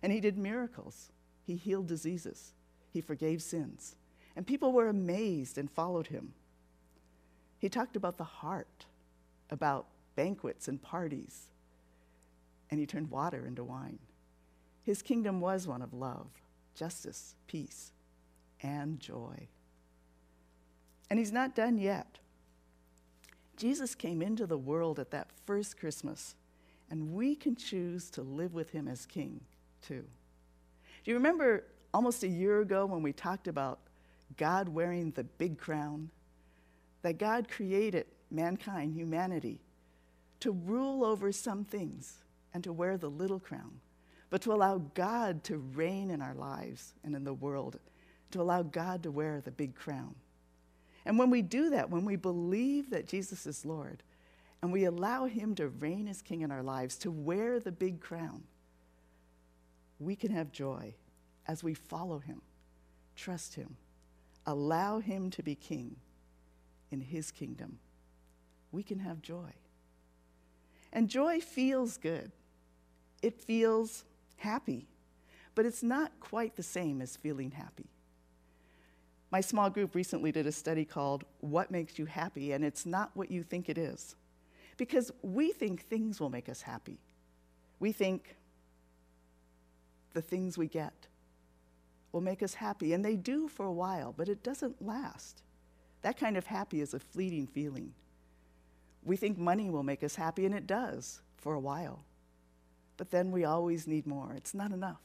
And 0.00 0.12
he 0.12 0.20
did 0.20 0.38
miracles. 0.38 1.10
He 1.44 1.56
healed 1.56 1.88
diseases. 1.88 2.52
He 2.92 3.00
forgave 3.00 3.42
sins. 3.42 3.96
And 4.36 4.46
people 4.46 4.72
were 4.72 4.88
amazed 4.88 5.58
and 5.58 5.70
followed 5.70 6.06
him. 6.06 6.32
He 7.58 7.68
talked 7.68 7.96
about 7.96 8.18
the 8.18 8.24
heart, 8.24 8.86
about 9.50 9.86
banquets 10.16 10.68
and 10.68 10.82
parties, 10.82 11.48
and 12.70 12.80
he 12.80 12.86
turned 12.86 13.10
water 13.10 13.46
into 13.46 13.62
wine. 13.62 13.98
His 14.82 15.02
kingdom 15.02 15.40
was 15.40 15.68
one 15.68 15.82
of 15.82 15.92
love, 15.92 16.26
justice, 16.74 17.36
peace, 17.46 17.92
and 18.62 18.98
joy. 18.98 19.48
And 21.10 21.18
he's 21.18 21.32
not 21.32 21.54
done 21.54 21.78
yet. 21.78 22.18
Jesus 23.56 23.94
came 23.94 24.22
into 24.22 24.46
the 24.46 24.58
world 24.58 24.98
at 24.98 25.10
that 25.10 25.28
first 25.46 25.78
Christmas, 25.78 26.34
and 26.90 27.12
we 27.12 27.36
can 27.36 27.54
choose 27.54 28.10
to 28.10 28.22
live 28.22 28.54
with 28.54 28.70
him 28.70 28.88
as 28.88 29.06
king 29.06 29.40
too. 29.82 30.04
Do 31.04 31.10
you 31.10 31.14
remember 31.14 31.64
almost 31.92 32.22
a 32.22 32.28
year 32.28 32.60
ago 32.60 32.86
when 32.86 33.02
we 33.02 33.12
talked 33.12 33.46
about 33.46 33.78
God 34.36 34.68
wearing 34.68 35.10
the 35.10 35.24
big 35.24 35.58
crown? 35.58 36.10
That 37.02 37.18
God 37.18 37.48
created 37.48 38.06
mankind, 38.30 38.94
humanity, 38.94 39.60
to 40.40 40.52
rule 40.52 41.04
over 41.04 41.30
some 41.32 41.64
things 41.64 42.18
and 42.54 42.64
to 42.64 42.72
wear 42.72 42.96
the 42.96 43.10
little 43.10 43.40
crown, 43.40 43.80
but 44.30 44.42
to 44.42 44.52
allow 44.52 44.78
God 44.94 45.44
to 45.44 45.58
reign 45.58 46.10
in 46.10 46.20
our 46.20 46.34
lives 46.34 46.94
and 47.04 47.14
in 47.14 47.24
the 47.24 47.34
world, 47.34 47.78
to 48.30 48.40
allow 48.40 48.62
God 48.62 49.02
to 49.02 49.10
wear 49.10 49.40
the 49.40 49.50
big 49.50 49.74
crown. 49.74 50.14
And 51.04 51.18
when 51.18 51.30
we 51.30 51.42
do 51.42 51.70
that, 51.70 51.90
when 51.90 52.04
we 52.04 52.16
believe 52.16 52.90
that 52.90 53.08
Jesus 53.08 53.46
is 53.46 53.66
Lord, 53.66 54.02
and 54.62 54.72
we 54.72 54.84
allow 54.84 55.26
Him 55.26 55.54
to 55.56 55.68
reign 55.68 56.06
as 56.08 56.22
King 56.22 56.42
in 56.42 56.52
our 56.52 56.62
lives, 56.62 56.96
to 56.98 57.10
wear 57.10 57.58
the 57.58 57.72
big 57.72 58.00
crown, 58.00 58.44
we 59.98 60.14
can 60.16 60.30
have 60.30 60.52
joy 60.52 60.94
as 61.46 61.64
we 61.64 61.74
follow 61.74 62.18
Him, 62.18 62.40
trust 63.16 63.54
Him, 63.54 63.76
allow 64.46 64.98
Him 64.98 65.30
to 65.30 65.42
be 65.42 65.54
King 65.54 65.96
in 66.90 67.00
His 67.00 67.30
kingdom. 67.30 67.78
We 68.70 68.82
can 68.82 68.98
have 69.00 69.22
joy. 69.22 69.52
And 70.92 71.08
joy 71.08 71.40
feels 71.40 71.96
good, 71.96 72.32
it 73.22 73.40
feels 73.40 74.04
happy, 74.36 74.86
but 75.54 75.64
it's 75.64 75.82
not 75.82 76.12
quite 76.20 76.56
the 76.56 76.62
same 76.62 77.00
as 77.00 77.16
feeling 77.16 77.52
happy. 77.52 77.86
My 79.30 79.40
small 79.40 79.70
group 79.70 79.94
recently 79.94 80.30
did 80.30 80.46
a 80.46 80.52
study 80.52 80.84
called 80.84 81.24
What 81.40 81.70
Makes 81.70 81.98
You 81.98 82.04
Happy, 82.04 82.52
and 82.52 82.62
it's 82.62 82.84
not 82.84 83.10
what 83.14 83.30
you 83.30 83.42
think 83.42 83.70
it 83.70 83.78
is. 83.78 84.14
Because 84.76 85.10
we 85.22 85.52
think 85.52 85.82
things 85.82 86.20
will 86.20 86.28
make 86.28 86.50
us 86.50 86.60
happy. 86.60 86.98
We 87.80 87.92
think 87.92 88.36
the 90.12 90.20
things 90.20 90.58
we 90.58 90.66
get 90.66 91.06
will 92.12 92.20
make 92.20 92.42
us 92.42 92.54
happy, 92.54 92.92
and 92.92 93.04
they 93.04 93.16
do 93.16 93.48
for 93.48 93.66
a 93.66 93.72
while, 93.72 94.14
but 94.16 94.28
it 94.28 94.42
doesn't 94.42 94.84
last. 94.84 95.42
That 96.02 96.18
kind 96.18 96.36
of 96.36 96.46
happy 96.46 96.80
is 96.80 96.94
a 96.94 96.98
fleeting 96.98 97.46
feeling. 97.46 97.94
We 99.02 99.16
think 99.16 99.38
money 99.38 99.70
will 99.70 99.82
make 99.82 100.04
us 100.04 100.14
happy, 100.14 100.46
and 100.46 100.54
it 100.54 100.66
does 100.66 101.22
for 101.36 101.54
a 101.54 101.60
while. 101.60 102.04
But 102.96 103.10
then 103.10 103.32
we 103.32 103.44
always 103.44 103.86
need 103.86 104.06
more. 104.06 104.32
It's 104.36 104.54
not 104.54 104.72
enough. 104.72 105.00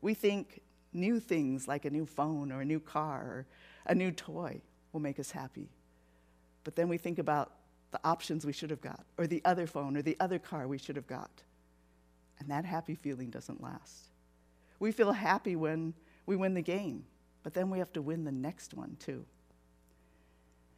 We 0.00 0.14
think 0.14 0.60
new 0.92 1.20
things 1.20 1.68
like 1.68 1.84
a 1.84 1.90
new 1.90 2.06
phone 2.06 2.50
or 2.50 2.60
a 2.60 2.64
new 2.64 2.80
car 2.80 3.20
or 3.20 3.46
a 3.86 3.94
new 3.94 4.10
toy 4.10 4.60
will 4.92 5.00
make 5.00 5.18
us 5.18 5.30
happy. 5.30 5.68
But 6.64 6.76
then 6.76 6.88
we 6.88 6.98
think 6.98 7.18
about 7.18 7.52
the 7.90 8.00
options 8.04 8.44
we 8.44 8.52
should 8.52 8.70
have 8.70 8.82
got, 8.82 9.04
or 9.16 9.26
the 9.26 9.42
other 9.44 9.66
phone, 9.66 9.96
or 9.96 10.02
the 10.02 10.16
other 10.20 10.38
car 10.38 10.68
we 10.68 10.78
should 10.78 10.96
have 10.96 11.06
got. 11.06 11.30
And 12.38 12.50
that 12.50 12.64
happy 12.64 12.94
feeling 12.94 13.30
doesn't 13.30 13.62
last. 13.62 14.08
We 14.78 14.92
feel 14.92 15.12
happy 15.12 15.56
when 15.56 15.94
we 16.28 16.36
win 16.36 16.52
the 16.52 16.62
game, 16.62 17.04
but 17.42 17.54
then 17.54 17.70
we 17.70 17.78
have 17.78 17.92
to 17.94 18.02
win 18.02 18.24
the 18.24 18.30
next 18.30 18.74
one 18.74 18.96
too. 19.00 19.24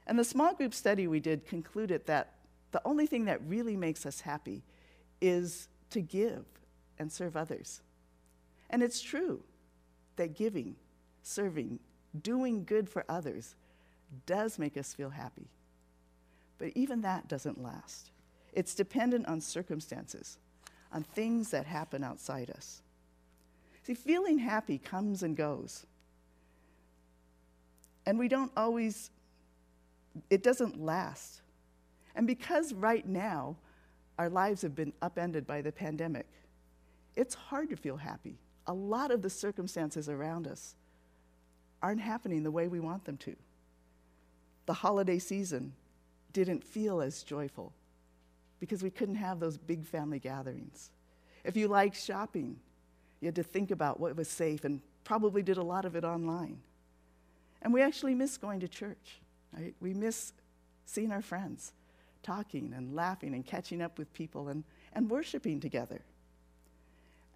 And 0.06 0.16
the 0.16 0.24
small 0.24 0.54
group 0.54 0.72
study 0.72 1.08
we 1.08 1.18
did 1.18 1.44
concluded 1.44 2.06
that 2.06 2.34
the 2.70 2.80
only 2.84 3.06
thing 3.06 3.24
that 3.24 3.40
really 3.46 3.76
makes 3.76 4.06
us 4.06 4.20
happy 4.20 4.62
is 5.20 5.68
to 5.90 6.00
give 6.00 6.44
and 7.00 7.10
serve 7.10 7.36
others. 7.36 7.80
And 8.70 8.80
it's 8.80 9.00
true 9.00 9.42
that 10.14 10.36
giving, 10.36 10.76
serving, 11.22 11.80
doing 12.22 12.64
good 12.64 12.88
for 12.88 13.04
others 13.08 13.56
does 14.26 14.56
make 14.56 14.76
us 14.76 14.94
feel 14.94 15.10
happy. 15.10 15.48
But 16.58 16.68
even 16.76 17.00
that 17.00 17.26
doesn't 17.26 17.60
last. 17.60 18.12
It's 18.52 18.76
dependent 18.76 19.26
on 19.26 19.40
circumstances, 19.40 20.38
on 20.92 21.02
things 21.02 21.50
that 21.50 21.66
happen 21.66 22.04
outside 22.04 22.50
us. 22.50 22.82
See, 23.90 23.94
feeling 23.94 24.38
happy 24.38 24.78
comes 24.78 25.24
and 25.24 25.36
goes. 25.36 25.84
And 28.06 28.20
we 28.20 28.28
don't 28.28 28.52
always, 28.56 29.10
it 30.30 30.44
doesn't 30.44 30.80
last. 30.80 31.40
And 32.14 32.24
because 32.24 32.72
right 32.72 33.04
now 33.04 33.56
our 34.16 34.28
lives 34.28 34.62
have 34.62 34.76
been 34.76 34.92
upended 35.02 35.44
by 35.44 35.60
the 35.60 35.72
pandemic, 35.72 36.28
it's 37.16 37.34
hard 37.34 37.68
to 37.70 37.76
feel 37.76 37.96
happy 37.96 38.38
a 38.68 38.72
lot 38.72 39.10
of 39.10 39.22
the 39.22 39.30
circumstances 39.30 40.08
around 40.08 40.46
us 40.46 40.76
aren't 41.82 42.00
happening 42.00 42.44
the 42.44 42.50
way 42.52 42.68
we 42.68 42.78
want 42.78 43.04
them 43.04 43.16
to. 43.16 43.34
The 44.66 44.74
holiday 44.74 45.18
season 45.18 45.72
didn't 46.32 46.62
feel 46.62 47.00
as 47.00 47.24
joyful 47.24 47.72
because 48.60 48.84
we 48.84 48.90
couldn't 48.90 49.16
have 49.16 49.40
those 49.40 49.58
big 49.58 49.84
family 49.84 50.20
gatherings. 50.20 50.92
If 51.42 51.56
you 51.56 51.66
like 51.66 51.96
shopping, 51.96 52.60
you 53.20 53.26
had 53.26 53.34
to 53.36 53.42
think 53.42 53.70
about 53.70 54.00
what 54.00 54.16
was 54.16 54.28
safe 54.28 54.64
and 54.64 54.80
probably 55.04 55.42
did 55.42 55.56
a 55.56 55.62
lot 55.62 55.84
of 55.84 55.96
it 55.96 56.04
online. 56.04 56.58
And 57.62 57.72
we 57.72 57.82
actually 57.82 58.14
miss 58.14 58.36
going 58.36 58.60
to 58.60 58.68
church. 58.68 59.20
Right? 59.56 59.74
We 59.80 59.92
miss 59.94 60.32
seeing 60.86 61.12
our 61.12 61.22
friends, 61.22 61.72
talking 62.22 62.72
and 62.74 62.94
laughing 62.94 63.34
and 63.34 63.44
catching 63.44 63.82
up 63.82 63.98
with 63.98 64.12
people 64.12 64.48
and, 64.48 64.64
and 64.92 65.10
worshiping 65.10 65.60
together. 65.60 66.00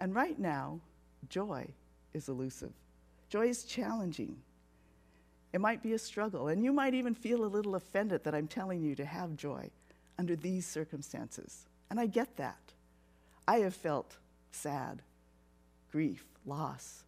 And 0.00 0.14
right 0.14 0.38
now, 0.38 0.80
joy 1.28 1.66
is 2.12 2.28
elusive. 2.28 2.72
Joy 3.28 3.48
is 3.48 3.64
challenging. 3.64 4.36
It 5.52 5.60
might 5.60 5.82
be 5.82 5.92
a 5.92 5.98
struggle, 5.98 6.48
and 6.48 6.64
you 6.64 6.72
might 6.72 6.94
even 6.94 7.14
feel 7.14 7.44
a 7.44 7.46
little 7.46 7.76
offended 7.76 8.24
that 8.24 8.34
I'm 8.34 8.48
telling 8.48 8.82
you 8.82 8.94
to 8.96 9.04
have 9.04 9.36
joy 9.36 9.70
under 10.18 10.34
these 10.34 10.66
circumstances. 10.66 11.66
And 11.90 12.00
I 12.00 12.06
get 12.06 12.36
that. 12.38 12.72
I 13.46 13.58
have 13.58 13.74
felt 13.74 14.16
sad, 14.50 15.02
grief, 15.94 16.24
loss, 16.44 17.04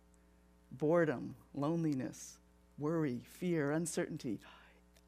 boredom, 0.70 1.34
loneliness, 1.56 2.38
worry, 2.78 3.20
fear, 3.40 3.72
uncertainty, 3.72 4.38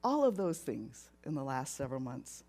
all 0.03 0.25
of 0.25 0.37
those 0.37 0.59
things 0.59 1.09
in 1.25 1.37
the 1.37 1.45
last 1.45 1.77
several 1.77 2.01
months. 2.01 2.43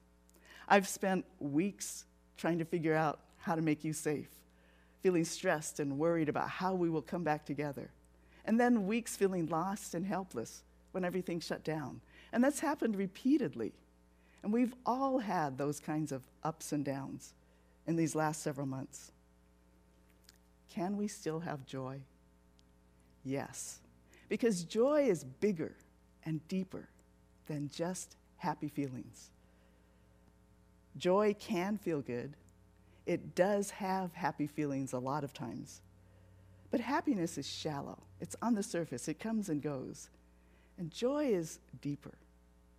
I've 0.67 0.87
spent 0.87 1.25
weeks 1.39 2.05
trying 2.35 2.57
to 2.57 2.65
figure 2.65 2.95
out 2.95 3.19
how 3.37 3.53
to 3.53 3.61
make 3.61 3.83
you 3.83 3.93
safe 3.93 4.27
feeling 5.01 5.23
stressed 5.23 5.79
and 5.79 5.99
worried 5.99 6.29
about 6.29 6.49
how 6.49 6.73
we 6.73 6.89
will 6.89 7.03
come 7.03 7.23
back 7.23 7.45
together. 7.45 7.91
And 8.45 8.59
then 8.59 8.87
weeks 8.87 9.15
feeling 9.15 9.45
lost 9.45 9.93
and 9.93 10.03
helpless 10.03 10.63
when 10.93 11.05
everything 11.05 11.41
shut 11.41 11.63
down. 11.63 12.01
And 12.33 12.43
that's 12.43 12.59
happened 12.59 12.95
repeatedly. 12.95 13.73
And 14.41 14.51
we've 14.51 14.73
all 14.83 15.19
had 15.19 15.59
those 15.59 15.79
kinds 15.79 16.11
of 16.11 16.23
ups 16.43 16.71
and 16.71 16.83
downs 16.83 17.35
in 17.85 17.97
these 17.97 18.15
last 18.15 18.41
several 18.41 18.65
months. 18.65 19.11
Can 20.69 20.97
we 20.97 21.07
still 21.07 21.39
have 21.39 21.65
joy? 21.65 21.99
Yes, 23.23 23.79
because 24.29 24.63
joy 24.63 25.03
is 25.03 25.23
bigger 25.23 25.75
and 26.25 26.45
deeper 26.47 26.87
than 27.47 27.69
just 27.73 28.15
happy 28.37 28.69
feelings. 28.69 29.31
Joy 30.97 31.35
can 31.39 31.77
feel 31.77 32.01
good, 32.01 32.35
it 33.05 33.35
does 33.35 33.71
have 33.71 34.13
happy 34.13 34.47
feelings 34.47 34.93
a 34.93 34.99
lot 34.99 35.23
of 35.23 35.33
times. 35.33 35.81
But 36.71 36.81
happiness 36.81 37.37
is 37.37 37.47
shallow, 37.47 38.03
it's 38.21 38.35
on 38.41 38.53
the 38.53 38.63
surface, 38.63 39.07
it 39.07 39.19
comes 39.19 39.49
and 39.49 39.61
goes. 39.61 40.09
And 40.77 40.91
joy 40.91 41.25
is 41.25 41.59
deeper. 41.81 42.13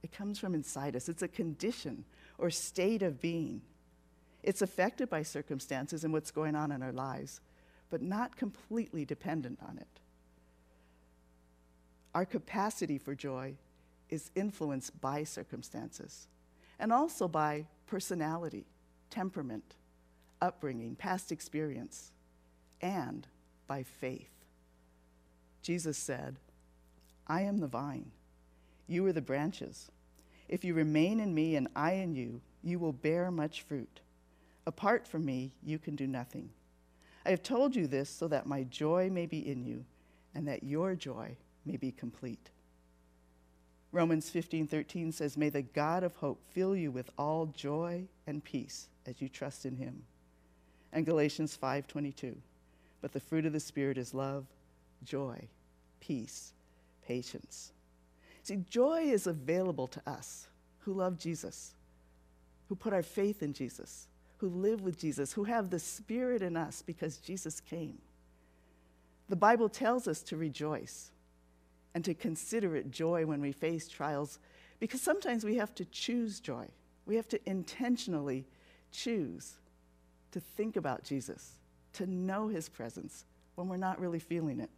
It 0.02 0.12
comes 0.12 0.38
from 0.38 0.54
inside 0.54 0.96
us. 0.96 1.08
It's 1.08 1.22
a 1.22 1.28
condition 1.28 2.04
or 2.38 2.50
state 2.50 3.02
of 3.02 3.20
being. 3.20 3.60
It's 4.42 4.62
affected 4.62 5.10
by 5.10 5.22
circumstances 5.22 6.02
and 6.02 6.12
what's 6.12 6.30
going 6.30 6.56
on 6.56 6.72
in 6.72 6.82
our 6.82 6.92
lives, 6.92 7.40
but 7.90 8.02
not 8.02 8.36
completely 8.36 9.04
dependent 9.04 9.58
on 9.68 9.78
it. 9.78 10.00
Our 12.14 12.24
capacity 12.24 12.98
for 12.98 13.14
joy 13.14 13.54
is 14.08 14.30
influenced 14.34 15.00
by 15.00 15.24
circumstances. 15.24 16.26
and 16.80 16.92
also 16.92 17.28
by 17.28 17.66
personality, 17.86 18.64
temperament, 19.10 19.74
upbringing, 20.40 20.96
past 20.96 21.30
experience, 21.30 22.10
and 22.80 23.26
by 23.66 23.82
faith. 23.82 24.30
Jesus 25.62 25.98
said, 25.98 26.36
I 27.26 27.42
am 27.42 27.60
the 27.60 27.66
vine, 27.66 28.10
you 28.88 29.06
are 29.06 29.12
the 29.12 29.20
branches. 29.20 29.90
If 30.48 30.64
you 30.64 30.74
remain 30.74 31.20
in 31.20 31.34
me 31.34 31.54
and 31.54 31.68
I 31.76 31.92
in 31.92 32.14
you, 32.14 32.40
you 32.64 32.78
will 32.78 32.94
bear 32.94 33.30
much 33.30 33.62
fruit. 33.62 34.00
Apart 34.66 35.06
from 35.06 35.24
me, 35.24 35.52
you 35.62 35.78
can 35.78 35.94
do 35.94 36.06
nothing. 36.06 36.48
I 37.24 37.30
have 37.30 37.42
told 37.42 37.76
you 37.76 37.86
this 37.86 38.08
so 38.08 38.28
that 38.28 38.46
my 38.46 38.64
joy 38.64 39.10
may 39.10 39.26
be 39.26 39.46
in 39.46 39.64
you 39.64 39.84
and 40.34 40.48
that 40.48 40.62
your 40.62 40.94
joy 40.94 41.36
may 41.64 41.76
be 41.76 41.92
complete. 41.92 42.50
Romans 43.92 44.30
15:13 44.30 45.12
says, 45.12 45.36
"May 45.36 45.48
the 45.48 45.62
God 45.62 46.04
of 46.04 46.16
hope 46.16 46.40
fill 46.50 46.76
you 46.76 46.90
with 46.90 47.10
all 47.18 47.46
joy 47.46 48.08
and 48.26 48.42
peace 48.42 48.88
as 49.04 49.20
you 49.20 49.28
trust 49.28 49.66
in 49.66 49.76
him." 49.76 50.06
And 50.92 51.04
Galatians 51.04 51.56
5:22, 51.56 52.40
"But 53.00 53.12
the 53.12 53.20
fruit 53.20 53.46
of 53.46 53.52
the 53.52 53.60
spirit 53.60 53.98
is 53.98 54.14
love, 54.14 54.46
joy, 55.02 55.48
peace, 55.98 56.52
patience." 57.02 57.72
See, 58.42 58.56
joy 58.56 59.02
is 59.02 59.26
available 59.26 59.88
to 59.88 60.08
us 60.08 60.48
who 60.80 60.94
love 60.94 61.18
Jesus, 61.18 61.74
who 62.68 62.76
put 62.76 62.92
our 62.92 63.02
faith 63.02 63.42
in 63.42 63.52
Jesus, 63.52 64.06
who 64.40 64.48
live 64.48 64.80
with 64.80 64.98
Jesus, 64.98 65.34
who 65.34 65.44
have 65.44 65.68
the 65.68 65.78
spirit 65.78 66.40
in 66.40 66.56
us 66.56 66.82
because 66.82 67.18
Jesus 67.18 67.60
came. 67.60 67.98
The 69.28 69.36
Bible 69.36 69.68
tells 69.68 70.08
us 70.08 70.22
to 70.24 70.36
rejoice 70.36 71.10
and 71.94 72.02
to 72.06 72.14
consider 72.14 72.74
it 72.74 72.90
joy 72.90 73.26
when 73.26 73.42
we 73.42 73.52
face 73.52 73.86
trials 73.86 74.38
because 74.78 75.02
sometimes 75.02 75.44
we 75.44 75.56
have 75.56 75.74
to 75.74 75.84
choose 75.84 76.40
joy. 76.40 76.66
We 77.04 77.16
have 77.16 77.28
to 77.28 77.40
intentionally 77.48 78.46
choose 78.90 79.58
to 80.32 80.40
think 80.40 80.76
about 80.76 81.04
Jesus, 81.04 81.58
to 81.94 82.06
know 82.06 82.48
his 82.48 82.70
presence 82.70 83.26
when 83.56 83.68
we're 83.68 83.76
not 83.76 84.00
really 84.00 84.20
feeling 84.20 84.58
it. 84.58 84.70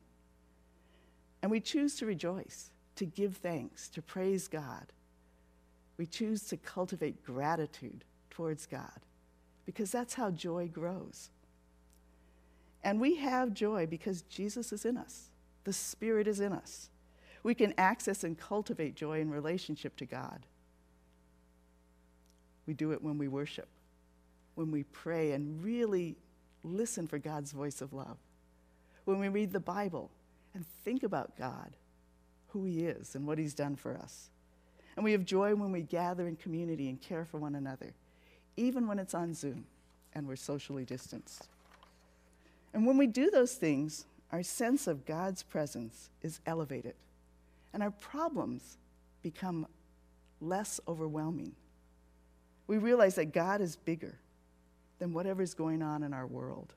And 1.40 1.52
we 1.52 1.60
choose 1.60 1.94
to 1.96 2.06
rejoice, 2.06 2.70
to 2.96 3.06
give 3.06 3.36
thanks, 3.36 3.88
to 3.90 4.02
praise 4.02 4.48
God. 4.48 4.86
We 5.98 6.06
choose 6.06 6.48
to 6.48 6.56
cultivate 6.56 7.22
gratitude 7.22 8.04
towards 8.28 8.66
God 8.66 8.98
because 9.64 9.90
that's 9.90 10.14
how 10.14 10.30
joy 10.30 10.68
grows. 10.68 11.30
And 12.82 13.00
we 13.00 13.16
have 13.16 13.54
joy 13.54 13.86
because 13.86 14.22
Jesus 14.22 14.72
is 14.72 14.84
in 14.84 14.96
us, 14.96 15.30
the 15.64 15.72
Spirit 15.72 16.26
is 16.26 16.40
in 16.40 16.52
us. 16.52 16.88
We 17.42 17.54
can 17.54 17.74
access 17.76 18.22
and 18.22 18.38
cultivate 18.38 18.94
joy 18.94 19.20
in 19.20 19.30
relationship 19.30 19.96
to 19.96 20.06
God. 20.06 20.46
We 22.66 22.74
do 22.74 22.92
it 22.92 23.02
when 23.02 23.18
we 23.18 23.26
worship, 23.28 23.68
when 24.54 24.70
we 24.70 24.84
pray 24.84 25.32
and 25.32 25.62
really 25.62 26.16
listen 26.62 27.08
for 27.08 27.18
God's 27.18 27.50
voice 27.50 27.80
of 27.80 27.92
love, 27.92 28.18
when 29.04 29.18
we 29.18 29.28
read 29.28 29.52
the 29.52 29.60
Bible 29.60 30.10
and 30.54 30.64
think 30.84 31.02
about 31.02 31.36
God, 31.36 31.76
who 32.48 32.64
He 32.64 32.84
is, 32.84 33.16
and 33.16 33.26
what 33.26 33.38
He's 33.38 33.54
done 33.54 33.74
for 33.74 33.96
us. 33.96 34.30
And 34.94 35.04
we 35.04 35.12
have 35.12 35.24
joy 35.24 35.54
when 35.54 35.72
we 35.72 35.82
gather 35.82 36.28
in 36.28 36.36
community 36.36 36.88
and 36.88 37.00
care 37.00 37.24
for 37.24 37.38
one 37.38 37.54
another, 37.54 37.94
even 38.56 38.86
when 38.86 38.98
it's 38.98 39.14
on 39.14 39.34
Zoom 39.34 39.66
and 40.14 40.26
we're 40.26 40.36
socially 40.36 40.84
distanced. 40.84 41.48
And 42.74 42.86
when 42.86 42.96
we 42.96 43.06
do 43.06 43.30
those 43.30 43.54
things, 43.54 44.04
our 44.30 44.42
sense 44.42 44.86
of 44.86 45.04
God's 45.04 45.42
presence 45.42 46.10
is 46.22 46.40
elevated 46.46 46.94
and 47.72 47.82
our 47.82 47.90
problems 47.90 48.78
become 49.22 49.66
less 50.40 50.80
overwhelming. 50.86 51.52
We 52.66 52.78
realize 52.78 53.14
that 53.16 53.32
God 53.32 53.60
is 53.60 53.76
bigger 53.76 54.18
than 54.98 55.12
whatever's 55.12 55.54
going 55.54 55.82
on 55.82 56.02
in 56.02 56.12
our 56.12 56.26
world. 56.26 56.72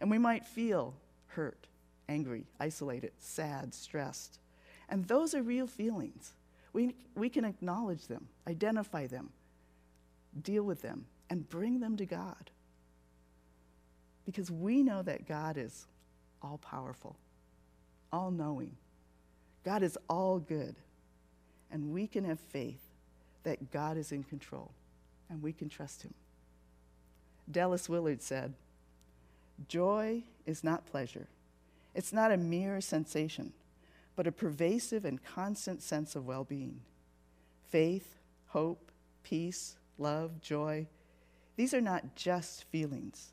And 0.00 0.10
we 0.10 0.18
might 0.18 0.44
feel 0.44 0.94
hurt, 1.28 1.66
angry, 2.08 2.44
isolated, 2.60 3.12
sad, 3.18 3.74
stressed. 3.74 4.38
And 4.88 5.06
those 5.06 5.34
are 5.34 5.42
real 5.42 5.66
feelings. 5.66 6.34
We, 6.72 6.94
we 7.14 7.28
can 7.28 7.44
acknowledge 7.44 8.06
them, 8.06 8.26
identify 8.48 9.06
them, 9.06 9.30
deal 10.42 10.62
with 10.62 10.82
them, 10.82 11.06
and 11.30 11.48
bring 11.48 11.80
them 11.80 11.96
to 11.96 12.06
God. 12.06 12.50
Because 14.24 14.50
we 14.50 14.82
know 14.82 15.02
that 15.02 15.26
God 15.26 15.56
is 15.56 15.86
all 16.42 16.58
powerful, 16.58 17.16
all 18.12 18.30
knowing, 18.30 18.76
God 19.64 19.82
is 19.82 19.98
all 20.08 20.38
good. 20.38 20.76
And 21.70 21.92
we 21.92 22.06
can 22.06 22.24
have 22.24 22.38
faith 22.38 22.80
that 23.42 23.72
God 23.72 23.96
is 23.96 24.12
in 24.12 24.22
control 24.22 24.70
and 25.28 25.42
we 25.42 25.52
can 25.52 25.68
trust 25.68 26.02
him. 26.02 26.14
Dallas 27.50 27.88
Willard 27.88 28.22
said, 28.22 28.54
Joy 29.68 30.22
is 30.46 30.64
not 30.64 30.86
pleasure. 30.86 31.26
It's 31.94 32.12
not 32.12 32.32
a 32.32 32.36
mere 32.36 32.80
sensation, 32.80 33.52
but 34.16 34.26
a 34.26 34.32
pervasive 34.32 35.04
and 35.04 35.22
constant 35.22 35.82
sense 35.82 36.16
of 36.16 36.26
well 36.26 36.44
being. 36.44 36.80
Faith, 37.68 38.16
hope, 38.48 38.90
peace, 39.22 39.76
love, 39.98 40.40
joy, 40.40 40.86
these 41.56 41.74
are 41.74 41.80
not 41.80 42.16
just 42.16 42.64
feelings, 42.64 43.32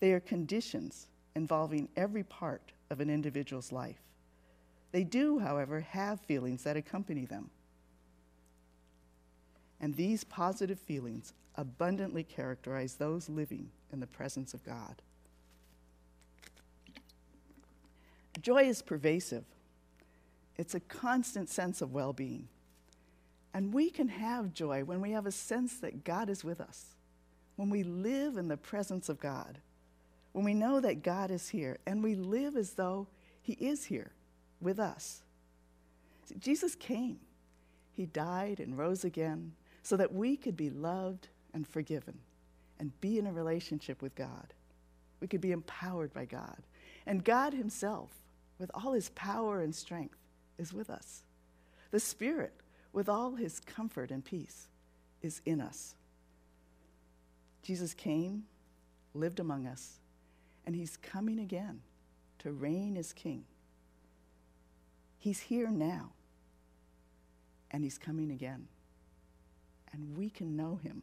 they 0.00 0.12
are 0.12 0.20
conditions 0.20 1.06
involving 1.34 1.88
every 1.96 2.22
part 2.22 2.72
of 2.90 3.00
an 3.00 3.10
individual's 3.10 3.72
life. 3.72 4.00
They 4.92 5.04
do, 5.04 5.38
however, 5.38 5.80
have 5.80 6.20
feelings 6.20 6.62
that 6.62 6.76
accompany 6.76 7.26
them. 7.26 7.50
And 9.80 9.94
these 9.94 10.24
positive 10.24 10.78
feelings 10.78 11.34
abundantly 11.56 12.22
characterize 12.22 12.94
those 12.94 13.28
living 13.28 13.70
in 13.92 14.00
the 14.00 14.06
presence 14.06 14.54
of 14.54 14.64
God. 14.64 15.02
Joy 18.40 18.64
is 18.64 18.82
pervasive, 18.82 19.44
it's 20.56 20.74
a 20.74 20.80
constant 20.80 21.48
sense 21.48 21.82
of 21.82 21.92
well 21.92 22.12
being. 22.12 22.48
And 23.56 23.72
we 23.72 23.88
can 23.88 24.08
have 24.08 24.52
joy 24.52 24.84
when 24.84 25.00
we 25.00 25.12
have 25.12 25.24
a 25.24 25.32
sense 25.32 25.78
that 25.78 26.04
God 26.04 26.28
is 26.28 26.44
with 26.44 26.60
us, 26.60 26.88
when 27.56 27.70
we 27.70 27.84
live 27.84 28.36
in 28.36 28.48
the 28.48 28.58
presence 28.58 29.08
of 29.08 29.18
God, 29.18 29.56
when 30.32 30.44
we 30.44 30.52
know 30.52 30.78
that 30.78 31.02
God 31.02 31.30
is 31.30 31.48
here, 31.48 31.78
and 31.86 32.04
we 32.04 32.16
live 32.16 32.54
as 32.54 32.74
though 32.74 33.06
He 33.40 33.54
is 33.54 33.86
here 33.86 34.12
with 34.60 34.78
us. 34.78 35.22
See, 36.26 36.34
Jesus 36.38 36.74
came. 36.74 37.18
He 37.94 38.04
died 38.04 38.60
and 38.60 38.76
rose 38.76 39.06
again 39.06 39.52
so 39.82 39.96
that 39.96 40.12
we 40.12 40.36
could 40.36 40.58
be 40.58 40.68
loved 40.68 41.28
and 41.54 41.66
forgiven 41.66 42.18
and 42.78 43.00
be 43.00 43.18
in 43.18 43.26
a 43.26 43.32
relationship 43.32 44.02
with 44.02 44.14
God. 44.14 44.52
We 45.20 45.28
could 45.28 45.40
be 45.40 45.52
empowered 45.52 46.12
by 46.12 46.26
God. 46.26 46.58
And 47.06 47.24
God 47.24 47.54
Himself, 47.54 48.10
with 48.58 48.70
all 48.74 48.92
His 48.92 49.08
power 49.14 49.62
and 49.62 49.74
strength, 49.74 50.18
is 50.58 50.74
with 50.74 50.90
us. 50.90 51.22
The 51.90 52.00
Spirit, 52.00 52.52
with 52.96 53.10
all 53.10 53.34
His 53.34 53.60
comfort 53.60 54.10
and 54.10 54.24
peace, 54.24 54.68
is 55.20 55.42
in 55.44 55.60
us. 55.60 55.94
Jesus 57.62 57.92
came, 57.92 58.44
lived 59.12 59.38
among 59.38 59.66
us, 59.66 59.98
and 60.64 60.74
He's 60.74 60.96
coming 60.96 61.38
again 61.38 61.82
to 62.38 62.52
reign 62.52 62.96
as 62.96 63.12
King. 63.12 63.44
He's 65.18 65.40
here 65.40 65.68
now, 65.68 66.12
and 67.70 67.84
He's 67.84 67.98
coming 67.98 68.30
again. 68.30 68.66
And 69.92 70.16
we 70.16 70.30
can 70.30 70.56
know 70.56 70.80
Him. 70.82 71.02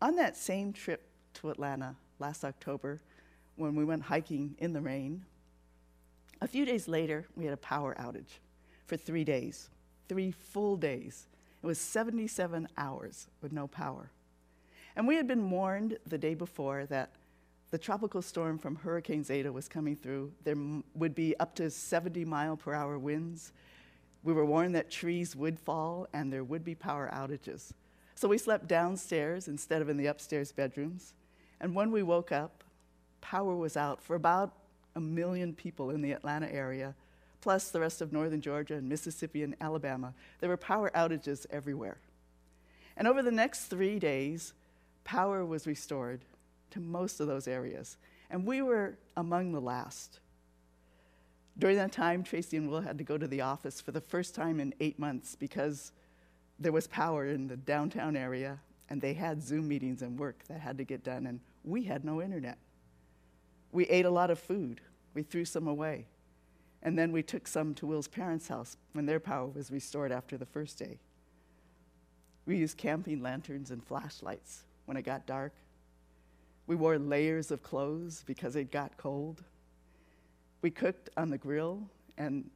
On 0.00 0.14
that 0.14 0.36
same 0.36 0.72
trip 0.72 1.08
to 1.34 1.50
Atlanta 1.50 1.96
last 2.20 2.44
October, 2.44 3.00
when 3.56 3.74
we 3.74 3.84
went 3.84 4.04
hiking 4.04 4.54
in 4.58 4.72
the 4.72 4.80
rain, 4.80 5.24
a 6.40 6.46
few 6.46 6.64
days 6.64 6.86
later, 6.86 7.26
we 7.34 7.44
had 7.44 7.54
a 7.54 7.56
power 7.56 7.96
outage 7.98 8.38
for 8.86 8.96
three 8.96 9.24
days, 9.24 9.70
three 10.08 10.30
full 10.30 10.76
days. 10.76 11.26
It 11.62 11.66
was 11.66 11.78
77 11.78 12.68
hours 12.76 13.28
with 13.40 13.52
no 13.52 13.66
power. 13.66 14.10
And 14.96 15.08
we 15.08 15.16
had 15.16 15.26
been 15.26 15.50
warned 15.50 15.98
the 16.06 16.18
day 16.18 16.34
before 16.34 16.86
that 16.86 17.10
the 17.70 17.78
tropical 17.78 18.22
storm 18.22 18.58
from 18.58 18.76
Hurricane 18.76 19.24
Zeta 19.24 19.50
was 19.50 19.66
coming 19.66 19.96
through. 19.96 20.32
There 20.44 20.56
would 20.94 21.14
be 21.14 21.36
up 21.40 21.54
to 21.56 21.70
70 21.70 22.24
mile 22.24 22.56
per 22.56 22.72
hour 22.72 22.98
winds. 22.98 23.52
We 24.22 24.32
were 24.32 24.44
warned 24.44 24.74
that 24.76 24.90
trees 24.90 25.34
would 25.34 25.58
fall 25.58 26.06
and 26.12 26.32
there 26.32 26.44
would 26.44 26.64
be 26.64 26.74
power 26.74 27.10
outages. 27.12 27.72
So 28.14 28.28
we 28.28 28.38
slept 28.38 28.68
downstairs 28.68 29.48
instead 29.48 29.82
of 29.82 29.88
in 29.88 29.96
the 29.96 30.06
upstairs 30.06 30.52
bedrooms. 30.52 31.14
And 31.60 31.74
when 31.74 31.90
we 31.90 32.02
woke 32.02 32.30
up, 32.30 32.62
power 33.20 33.56
was 33.56 33.76
out 33.76 34.00
for 34.00 34.14
about 34.14 34.52
a 34.94 35.00
million 35.00 35.52
people 35.52 35.90
in 35.90 36.00
the 36.00 36.12
Atlanta 36.12 36.52
area, 36.52 36.94
plus 37.44 37.68
the 37.68 37.78
rest 37.78 38.00
of 38.00 38.10
northern 38.10 38.40
Georgia 38.40 38.72
and 38.72 38.88
Mississippi 38.88 39.42
and 39.42 39.54
Alabama. 39.60 40.14
There 40.40 40.48
were 40.48 40.56
power 40.56 40.90
outages 40.94 41.44
everywhere. 41.50 41.98
And 42.96 43.06
over 43.06 43.22
the 43.22 43.30
next 43.30 43.66
three 43.66 43.98
days, 43.98 44.54
power 45.04 45.44
was 45.44 45.66
restored 45.66 46.24
to 46.70 46.80
most 46.80 47.20
of 47.20 47.26
those 47.26 47.46
areas. 47.46 47.98
And 48.30 48.46
we 48.46 48.62
were 48.62 48.96
among 49.14 49.52
the 49.52 49.60
last. 49.60 50.20
During 51.58 51.76
that 51.76 51.92
time, 51.92 52.22
Tracy 52.22 52.56
and 52.56 52.70
Will 52.70 52.80
had 52.80 52.96
to 52.96 53.04
go 53.04 53.18
to 53.18 53.28
the 53.28 53.42
office 53.42 53.78
for 53.78 53.92
the 53.92 54.00
first 54.00 54.34
time 54.34 54.58
in 54.58 54.72
eight 54.80 54.98
months 54.98 55.36
because 55.36 55.92
there 56.58 56.72
was 56.72 56.86
power 56.86 57.26
in 57.26 57.46
the 57.46 57.58
downtown 57.58 58.16
area, 58.16 58.58
and 58.88 59.02
they 59.02 59.12
had 59.12 59.42
Zoom 59.42 59.68
meetings 59.68 60.00
and 60.00 60.18
work 60.18 60.44
that 60.48 60.60
had 60.60 60.78
to 60.78 60.84
get 60.84 61.04
done, 61.04 61.26
and 61.26 61.40
we 61.62 61.82
had 61.82 62.06
no 62.06 62.22
internet. 62.22 62.56
We 63.70 63.84
ate 63.84 64.06
a 64.06 64.10
lot 64.10 64.30
of 64.30 64.38
food. 64.38 64.80
We 65.12 65.22
threw 65.22 65.44
some 65.44 65.68
away. 65.68 66.06
And 66.84 66.98
then 66.98 67.12
we 67.12 67.22
took 67.22 67.48
some 67.48 67.74
to 67.74 67.86
Will's 67.86 68.08
parents' 68.08 68.48
house 68.48 68.76
when 68.92 69.06
their 69.06 69.18
power 69.18 69.46
was 69.46 69.70
restored 69.70 70.12
after 70.12 70.36
the 70.36 70.44
first 70.44 70.78
day. 70.78 70.98
We 72.44 72.58
used 72.58 72.76
camping 72.76 73.22
lanterns 73.22 73.70
and 73.70 73.82
flashlights 73.82 74.64
when 74.84 74.98
it 74.98 75.02
got 75.02 75.26
dark. 75.26 75.54
We 76.66 76.76
wore 76.76 76.98
layers 76.98 77.50
of 77.50 77.62
clothes 77.62 78.22
because 78.26 78.54
it 78.54 78.70
got 78.70 78.98
cold. 78.98 79.42
We 80.60 80.70
cooked 80.70 81.08
on 81.16 81.30
the 81.30 81.38
grill 81.38 81.88
and 82.18 82.50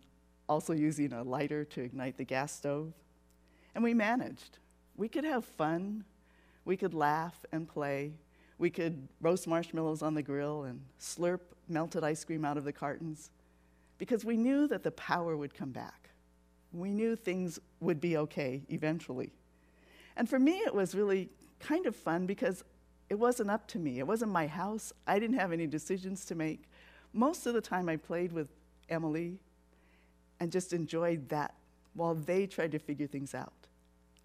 also 0.47 0.75
using 0.75 1.15
a 1.15 1.23
lighter 1.23 1.65
to 1.65 1.81
ignite 1.81 2.19
the 2.19 2.25
gas 2.25 2.53
stove. 2.53 2.93
And 3.75 3.83
we 3.83 3.95
managed. 3.95 4.59
We 4.97 5.09
could 5.09 5.25
have 5.25 5.45
fun. 5.45 6.05
We 6.67 6.77
could 6.77 6.93
laugh 6.93 7.47
and 7.51 7.67
play. 7.67 8.13
We 8.59 8.69
could 8.69 9.09
roast 9.23 9.47
marshmallows 9.47 10.03
on 10.03 10.15
the 10.15 10.23
grill 10.23 10.65
and 10.65 10.83
slurp 11.01 11.41
melted 11.67 12.05
ice 12.05 12.25
cream 12.25 12.45
out 12.45 12.59
of 12.59 12.65
the 12.65 12.73
cartons 12.73 13.31
because 13.99 14.25
we 14.25 14.37
knew 14.37 14.67
that 14.69 14.83
the 14.83 14.91
power 14.93 15.37
would 15.37 15.55
come 15.55 15.71
back. 15.71 16.11
We 16.73 16.91
knew 16.91 17.17
things 17.17 17.59
would 17.81 18.01
be 18.01 18.17
okay 18.17 18.63
eventually. 18.69 19.33
And 20.17 20.29
for 20.29 20.39
me, 20.39 20.59
it 20.59 20.75
was 20.75 20.95
really 20.95 21.29
kind 21.61 21.87
of 21.87 21.97
fun 21.97 22.27
because 22.27 22.65
it 23.09 23.17
wasn't 23.17 23.51
up 23.51 23.67
to 23.69 23.79
me. 23.79 23.99
It 23.99 24.07
wasn't 24.07 24.33
my 24.33 24.47
house. 24.47 24.93
I 25.07 25.19
didn't 25.19 25.39
have 25.39 25.53
any 25.53 25.67
decisions 25.67 26.25
to 26.27 26.35
make. 26.35 26.65
Most 27.13 27.47
of 27.47 27.55
the 27.55 27.61
time, 27.61 27.89
I 27.89 27.97
played 27.97 28.33
with 28.33 28.49
Emily 28.89 29.39
and 30.41 30.53
just 30.53 30.73
enjoyed 30.73 31.29
that 31.31 31.55
while 31.95 32.15
they 32.15 32.47
tried 32.47 32.73
to 32.73 32.79
figure 32.79 33.07
things 33.07 33.35
out. 33.35 33.53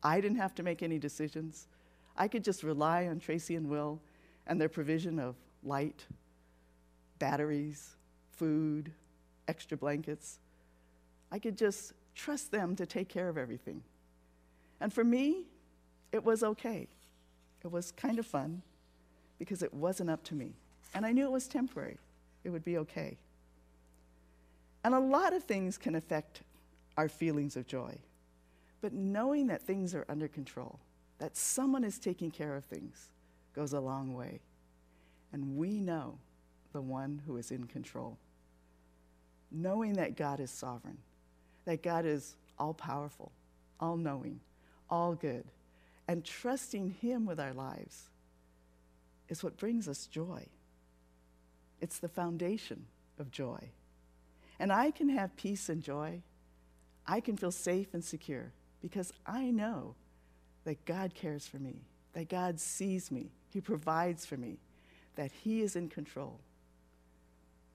I 0.03 0.19
didn't 0.19 0.37
have 0.37 0.53
to 0.55 0.63
make 0.63 0.83
any 0.83 0.99
decisions. 0.99 1.67
I 2.17 2.27
could 2.27 2.43
just 2.43 2.61
rely 2.61 3.07
on 3.07 3.19
Tracy 3.19 3.55
and 3.55 3.69
Will 3.69 4.01
and 4.45 4.59
their 4.59 4.69
provision 4.69 5.17
of 5.17 5.35
light, 5.63 6.05
batteries, 7.19 7.95
food, 8.31 8.91
extra 9.47 9.77
blankets. 9.77 10.39
I 11.31 11.39
could 11.39 11.57
just 11.57 11.93
trust 12.15 12.51
them 12.51 12.75
to 12.75 12.85
take 12.85 13.09
care 13.09 13.29
of 13.29 13.37
everything. 13.37 13.81
And 14.79 14.93
for 14.93 15.03
me, 15.03 15.45
it 16.11 16.23
was 16.23 16.43
okay. 16.43 16.87
It 17.63 17.71
was 17.71 17.91
kind 17.91 18.19
of 18.19 18.25
fun 18.25 18.61
because 19.39 19.63
it 19.63 19.73
wasn't 19.73 20.09
up 20.09 20.23
to 20.25 20.35
me. 20.35 20.53
And 20.93 21.05
I 21.05 21.11
knew 21.11 21.25
it 21.25 21.31
was 21.31 21.47
temporary, 21.47 21.97
it 22.43 22.49
would 22.49 22.63
be 22.63 22.77
okay. 22.77 23.17
And 24.83 24.93
a 24.93 24.99
lot 24.99 25.33
of 25.33 25.43
things 25.43 25.77
can 25.77 25.95
affect 25.95 26.41
our 26.97 27.07
feelings 27.07 27.55
of 27.55 27.65
joy. 27.65 27.97
But 28.81 28.93
knowing 28.93 29.47
that 29.47 29.61
things 29.61 29.95
are 29.95 30.05
under 30.09 30.27
control, 30.27 30.79
that 31.19 31.37
someone 31.37 31.85
is 31.85 31.97
taking 31.97 32.29
care 32.29 32.55
of 32.55 32.65
things, 32.65 33.09
goes 33.55 33.71
a 33.73 33.79
long 33.79 34.13
way. 34.13 34.41
And 35.31 35.55
we 35.57 35.79
know 35.79 36.17
the 36.73 36.81
one 36.81 37.21
who 37.25 37.37
is 37.37 37.49
in 37.49 37.63
control. 37.65 38.17
Knowing 39.53 39.93
that 39.93 40.17
God 40.17 40.39
is 40.39 40.51
sovereign, 40.51 40.97
that 41.65 41.83
God 41.83 42.05
is 42.05 42.35
all 42.57 42.73
powerful, 42.73 43.31
all 43.79 43.95
knowing, 43.95 44.39
all 44.89 45.13
good, 45.13 45.45
and 46.07 46.25
trusting 46.25 46.95
Him 47.01 47.25
with 47.25 47.39
our 47.39 47.53
lives 47.53 48.09
is 49.29 49.43
what 49.43 49.57
brings 49.57 49.87
us 49.87 50.07
joy. 50.07 50.47
It's 51.79 51.99
the 51.99 52.09
foundation 52.09 52.85
of 53.19 53.31
joy. 53.31 53.69
And 54.59 54.71
I 54.71 54.91
can 54.91 55.09
have 55.09 55.35
peace 55.35 55.69
and 55.69 55.81
joy. 55.81 56.21
I 57.05 57.19
can 57.19 57.37
feel 57.37 57.51
safe 57.51 57.93
and 57.93 58.03
secure 58.03 58.51
because 58.81 59.11
I 59.25 59.51
know 59.51 59.95
that 60.63 60.85
God 60.85 61.13
cares 61.15 61.47
for 61.47 61.57
me, 61.57 61.81
that 62.13 62.29
God 62.29 62.59
sees 62.59 63.11
me, 63.11 63.31
He 63.51 63.61
provides 63.61 64.25
for 64.25 64.37
me, 64.37 64.57
that 65.15 65.31
He 65.31 65.61
is 65.61 65.75
in 65.75 65.89
control. 65.89 66.39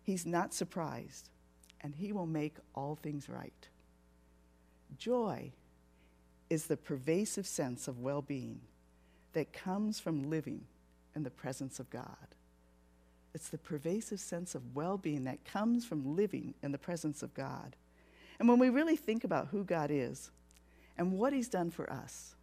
He's 0.02 0.24
not 0.24 0.54
surprised, 0.54 1.28
and 1.80 1.94
He 1.94 2.12
will 2.12 2.26
make 2.26 2.56
all 2.74 2.96
things 2.96 3.28
right. 3.28 3.68
Joy 4.96 5.52
is 6.50 6.66
the 6.66 6.76
pervasive 6.76 7.46
sense 7.46 7.88
of 7.88 8.00
well 8.00 8.22
being 8.22 8.60
that 9.34 9.52
comes 9.52 10.00
from 10.00 10.30
living 10.30 10.62
in 11.14 11.22
the 11.22 11.30
presence 11.30 11.78
of 11.78 11.90
God. 11.90 12.06
It's 13.34 13.48
the 13.48 13.58
pervasive 13.58 14.20
sense 14.20 14.54
of 14.54 14.74
well 14.74 14.96
being 14.96 15.24
that 15.24 15.44
comes 15.44 15.84
from 15.84 16.16
living 16.16 16.54
in 16.62 16.72
the 16.72 16.78
presence 16.78 17.22
of 17.22 17.34
God. 17.34 17.76
And 18.38 18.48
when 18.48 18.58
we 18.58 18.70
really 18.70 18.96
think 18.96 19.24
about 19.24 19.48
who 19.48 19.64
God 19.64 19.90
is 19.90 20.30
and 20.96 21.12
what 21.12 21.32
He's 21.32 21.48
done 21.48 21.70
for 21.70 21.92
us, 21.92 22.34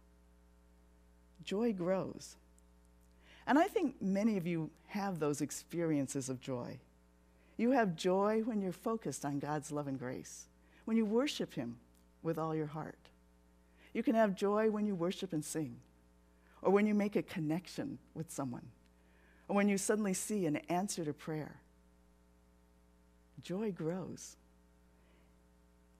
joy 1.44 1.72
grows. 1.72 2.36
And 3.46 3.58
I 3.58 3.64
think 3.64 4.00
many 4.00 4.36
of 4.36 4.46
you 4.46 4.70
have 4.88 5.18
those 5.18 5.40
experiences 5.40 6.28
of 6.28 6.40
joy. 6.40 6.78
You 7.56 7.70
have 7.70 7.96
joy 7.96 8.42
when 8.44 8.60
you're 8.60 8.72
focused 8.72 9.24
on 9.24 9.38
God's 9.38 9.72
love 9.72 9.88
and 9.88 9.98
grace, 9.98 10.46
when 10.84 10.96
you 10.96 11.04
worship 11.04 11.54
Him 11.54 11.76
with 12.22 12.38
all 12.38 12.54
your 12.54 12.66
heart. 12.66 12.98
You 13.94 14.02
can 14.02 14.14
have 14.14 14.36
joy 14.36 14.70
when 14.70 14.86
you 14.86 14.94
worship 14.94 15.32
and 15.32 15.44
sing, 15.44 15.76
or 16.60 16.70
when 16.70 16.86
you 16.86 16.94
make 16.94 17.16
a 17.16 17.22
connection 17.22 17.98
with 18.14 18.30
someone, 18.30 18.66
or 19.48 19.56
when 19.56 19.68
you 19.68 19.78
suddenly 19.78 20.12
see 20.12 20.44
an 20.46 20.56
answer 20.68 21.04
to 21.04 21.14
prayer. 21.14 21.60
Joy 23.42 23.72
grows. 23.72 24.36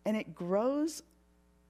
And 0.04 0.16
it 0.16 0.34
grows 0.34 1.02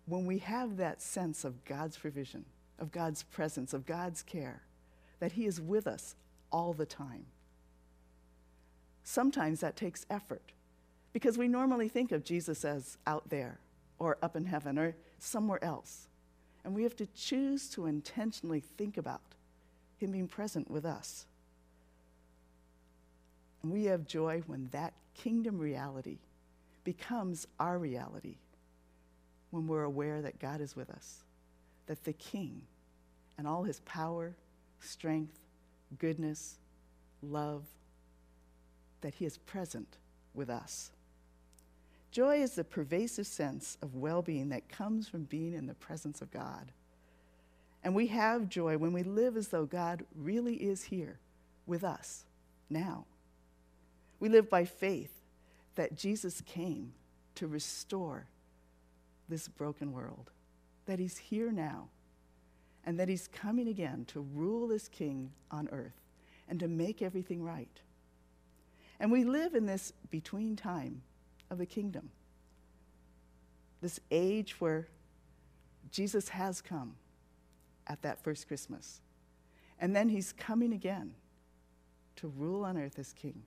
when 0.07 0.27
we 0.27 0.39
have 0.39 0.77
that 0.79 1.01
sense 1.01 1.45
of 1.45 1.65
God's 1.65 1.97
provision, 1.97 2.45
of 2.79 2.91
God's 2.91 3.23
presence, 3.23 3.73
of 3.73 3.87
God's 3.87 4.23
care, 4.23 4.63
that 5.21 5.33
He 5.33 5.47
is 5.47 5.61
with 5.61 5.87
us 5.87 6.17
all 6.51 6.73
the 6.73 6.87
time. 6.87 7.27
Sometimes 9.09 9.61
that 9.61 9.77
takes 9.77 10.05
effort 10.11 10.43
because 11.13 11.39
we 11.39 11.47
normally 11.47 11.89
think 11.89 12.11
of 12.11 12.25
Jesus 12.25 12.65
as 12.65 12.99
out 13.07 13.31
there 13.31 13.61
or 14.01 14.19
up 14.21 14.35
in 14.35 14.47
heaven 14.47 14.81
or 14.81 14.97
somewhere 15.21 15.63
else. 15.63 16.09
And 16.65 16.75
we 16.75 16.83
have 16.83 16.97
to 16.97 17.07
choose 17.15 17.71
to 17.71 17.87
intentionally 17.87 18.59
think 18.59 18.97
about 18.97 19.37
Him 19.99 20.11
being 20.11 20.27
present 20.27 20.69
with 20.69 20.85
us. 20.85 21.25
And 23.63 23.73
we 23.73 23.85
have 23.85 24.09
joy 24.09 24.43
when 24.49 24.71
that 24.73 24.93
kingdom 25.15 25.61
reality 25.61 26.19
becomes 26.83 27.47
our 27.61 27.79
reality, 27.79 28.39
when 29.53 29.69
we're 29.69 29.85
aware 29.85 30.21
that 30.21 30.41
God 30.41 30.61
is 30.61 30.75
with 30.75 30.91
us, 30.91 31.23
that 31.87 32.03
the 32.03 32.13
King 32.13 32.63
and 33.39 33.47
all 33.47 33.63
His 33.63 33.79
power, 33.85 34.35
strength, 34.81 35.39
goodness, 35.97 36.59
love, 37.23 37.63
that 39.07 39.15
He 39.15 39.25
is 39.25 39.39
present 39.39 39.99
with 40.35 40.51
us. 40.51 40.91
Joy 42.11 42.43
is 42.43 42.57
the 42.57 42.65
pervasive 42.65 43.29
sense 43.29 43.79
of 43.81 43.95
well 43.95 44.21
being 44.21 44.49
that 44.49 44.69
comes 44.69 45.07
from 45.07 45.23
being 45.23 45.55
in 45.55 45.69
the 45.69 45.75
presence 45.75 46.21
of 46.21 46.33
God. 46.33 46.73
And 47.85 47.95
we 47.95 48.09
have 48.09 48.49
joy 48.49 48.77
when 48.77 48.93
we 48.93 49.05
live 49.05 49.37
as 49.37 49.47
though 49.47 49.65
God 49.65 50.05
really 50.17 50.57
is 50.57 50.83
here 50.83 51.21
with 51.69 51.85
us 51.85 52.25
now. 52.69 53.05
We 54.19 54.29
live 54.29 54.51
by 54.51 54.65
faith 54.65 55.13
that 55.77 55.97
Jesus 55.97 56.41
came 56.41 56.93
to 57.37 57.47
restore 57.47 58.27
this 59.29 59.47
broken 59.47 59.93
world, 59.93 60.33
that 60.87 60.99
He's 60.99 61.19
here 61.19 61.53
now, 61.53 61.91
and 62.85 62.99
that 62.99 63.09
He's 63.09 63.29
coming 63.29 63.69
again 63.69 64.05
to 64.09 64.27
rule 64.35 64.73
as 64.73 64.89
King 64.89 65.31
on 65.53 65.69
earth 65.71 66.01
and 66.49 66.59
to 66.59 66.67
make 66.67 67.03
everything 67.03 67.45
right. 67.45 67.79
And 68.99 69.13
we 69.13 69.25
live 69.25 69.55
in 69.55 69.67
this 69.67 69.93
between 70.11 70.57
time 70.57 71.03
of 71.51 71.59
the 71.59 71.67
kingdom. 71.67 72.11
This 73.83 74.01
age 74.11 74.61
where 74.61 74.89
Jesus 75.91 76.31
has 76.31 76.61
come 76.61 76.97
at 77.87 78.03
that 78.03 78.23
first 78.23 78.49
Christmas. 78.49 79.01
And 79.79 79.95
then 79.95 80.09
he's 80.09 80.33
coming 80.33 80.73
again 80.73 81.15
to 82.17 82.29
rule 82.29 82.65
on 82.65 82.79
earth 82.79 82.99
as 82.99 83.13
king. 83.13 83.43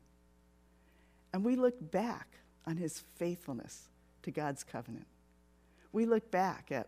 And 1.34 1.44
we 1.44 1.56
look 1.56 1.92
back 1.92 2.28
on 2.66 2.78
his 2.78 3.04
faithfulness 3.16 3.90
to 4.24 4.32
God's 4.32 4.64
covenant. 4.64 5.08
We 5.92 6.06
look 6.06 6.30
back 6.30 6.72
at 6.72 6.88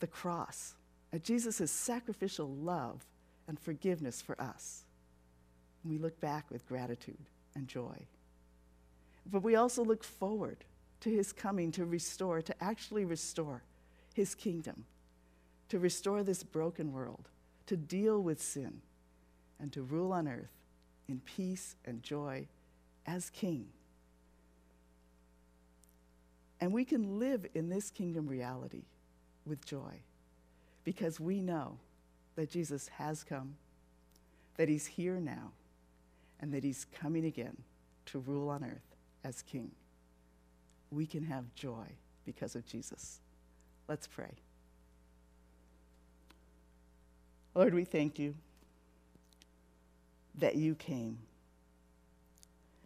the 0.00 0.06
cross, 0.08 0.74
at 1.12 1.22
Jesus' 1.22 1.70
sacrificial 1.70 2.48
love 2.48 3.04
and 3.46 3.58
forgiveness 3.58 4.20
for 4.20 4.40
us. 4.40 4.84
And 5.82 5.92
we 5.92 5.98
look 5.98 6.20
back 6.20 6.50
with 6.50 6.66
gratitude 6.66 7.18
and 7.54 7.68
joy. 7.68 8.06
But 9.30 9.42
we 9.42 9.56
also 9.56 9.84
look 9.84 10.04
forward 10.04 10.58
to 11.00 11.10
his 11.10 11.32
coming 11.32 11.70
to 11.72 11.84
restore, 11.84 12.42
to 12.42 12.54
actually 12.62 13.04
restore 13.04 13.62
his 14.14 14.34
kingdom, 14.34 14.84
to 15.68 15.78
restore 15.78 16.22
this 16.22 16.42
broken 16.42 16.92
world, 16.92 17.28
to 17.66 17.76
deal 17.76 18.22
with 18.22 18.42
sin, 18.42 18.80
and 19.60 19.72
to 19.72 19.82
rule 19.82 20.12
on 20.12 20.28
earth 20.28 20.52
in 21.08 21.20
peace 21.20 21.76
and 21.84 22.02
joy 22.02 22.46
as 23.06 23.30
king. 23.30 23.66
And 26.60 26.72
we 26.72 26.84
can 26.84 27.18
live 27.18 27.46
in 27.54 27.68
this 27.68 27.90
kingdom 27.90 28.26
reality 28.26 28.84
with 29.46 29.64
joy 29.66 30.00
because 30.84 31.20
we 31.20 31.40
know 31.40 31.78
that 32.36 32.50
Jesus 32.50 32.88
has 32.88 33.22
come, 33.22 33.56
that 34.56 34.68
he's 34.68 34.86
here 34.86 35.20
now, 35.20 35.52
and 36.44 36.52
that 36.52 36.62
he's 36.62 36.84
coming 37.00 37.24
again 37.24 37.56
to 38.04 38.18
rule 38.18 38.50
on 38.50 38.62
earth 38.62 38.96
as 39.24 39.40
king. 39.40 39.70
We 40.90 41.06
can 41.06 41.24
have 41.24 41.54
joy 41.54 41.86
because 42.26 42.54
of 42.54 42.66
Jesus. 42.66 43.20
Let's 43.88 44.06
pray. 44.06 44.34
Lord, 47.54 47.72
we 47.72 47.86
thank 47.86 48.18
you 48.18 48.34
that 50.34 50.56
you 50.56 50.74
came. 50.74 51.16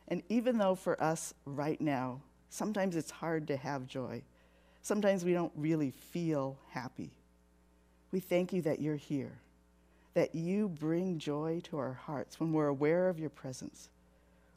And 0.07 0.23
even 0.29 0.59
though 0.59 0.77
for 0.77 1.03
us 1.03 1.35
right 1.44 1.81
now, 1.81 2.21
sometimes 2.51 2.94
it's 2.94 3.11
hard 3.11 3.49
to 3.49 3.57
have 3.57 3.88
joy, 3.88 4.23
sometimes 4.83 5.25
we 5.25 5.33
don't 5.33 5.53
really 5.57 5.90
feel 5.90 6.57
happy, 6.71 7.11
we 8.12 8.21
thank 8.21 8.53
you 8.53 8.62
that 8.62 8.81
you're 8.81 8.94
here, 8.94 9.40
that 10.18 10.35
you 10.35 10.68
bring 10.68 11.16
joy 11.16 11.61
to 11.62 11.78
our 11.78 11.92
hearts 11.92 12.40
when 12.40 12.52
we're 12.52 12.66
aware 12.66 13.09
of 13.09 13.20
your 13.20 13.31
presence, 13.31 13.88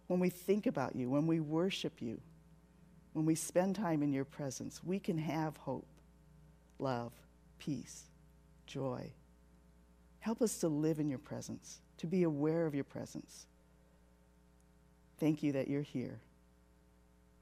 when 0.08 0.20
we 0.20 0.28
think 0.28 0.66
about 0.66 0.96
you, 0.96 1.08
when 1.08 1.28
we 1.28 1.40
worship 1.40 2.02
you, 2.02 2.20
when 3.14 3.28
we 3.28 3.36
spend 3.36 3.76
time 3.76 4.02
in 4.02 4.12
your 4.12 4.26
presence. 4.26 4.84
We 4.84 4.98
can 4.98 5.20
have 5.20 5.56
hope, 5.58 5.86
love, 6.80 7.12
peace, 7.60 8.06
joy. 8.66 9.12
Help 10.18 10.42
us 10.42 10.58
to 10.62 10.68
live 10.68 11.00
in 11.00 11.12
your 11.12 11.20
presence, 11.20 11.80
to 12.00 12.08
be 12.08 12.24
aware 12.24 12.66
of 12.66 12.74
your 12.74 12.84
presence. 12.84 13.46
Thank 15.20 15.44
you 15.44 15.52
that 15.52 15.68
you're 15.68 15.84
here. 15.84 16.22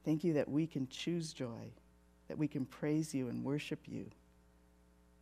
Thank 0.04 0.24
you 0.24 0.34
that 0.34 0.50
we 0.50 0.66
can 0.66 0.88
choose 0.88 1.32
joy, 1.32 1.72
that 2.28 2.36
we 2.36 2.48
can 2.48 2.66
praise 2.66 3.14
you 3.14 3.28
and 3.28 3.42
worship 3.42 3.78
you. 3.86 4.10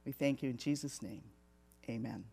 We 0.04 0.11
thank 0.11 0.42
you 0.42 0.50
in 0.50 0.56
Jesus' 0.56 1.00
name. 1.00 1.22
Amen. 1.88 2.24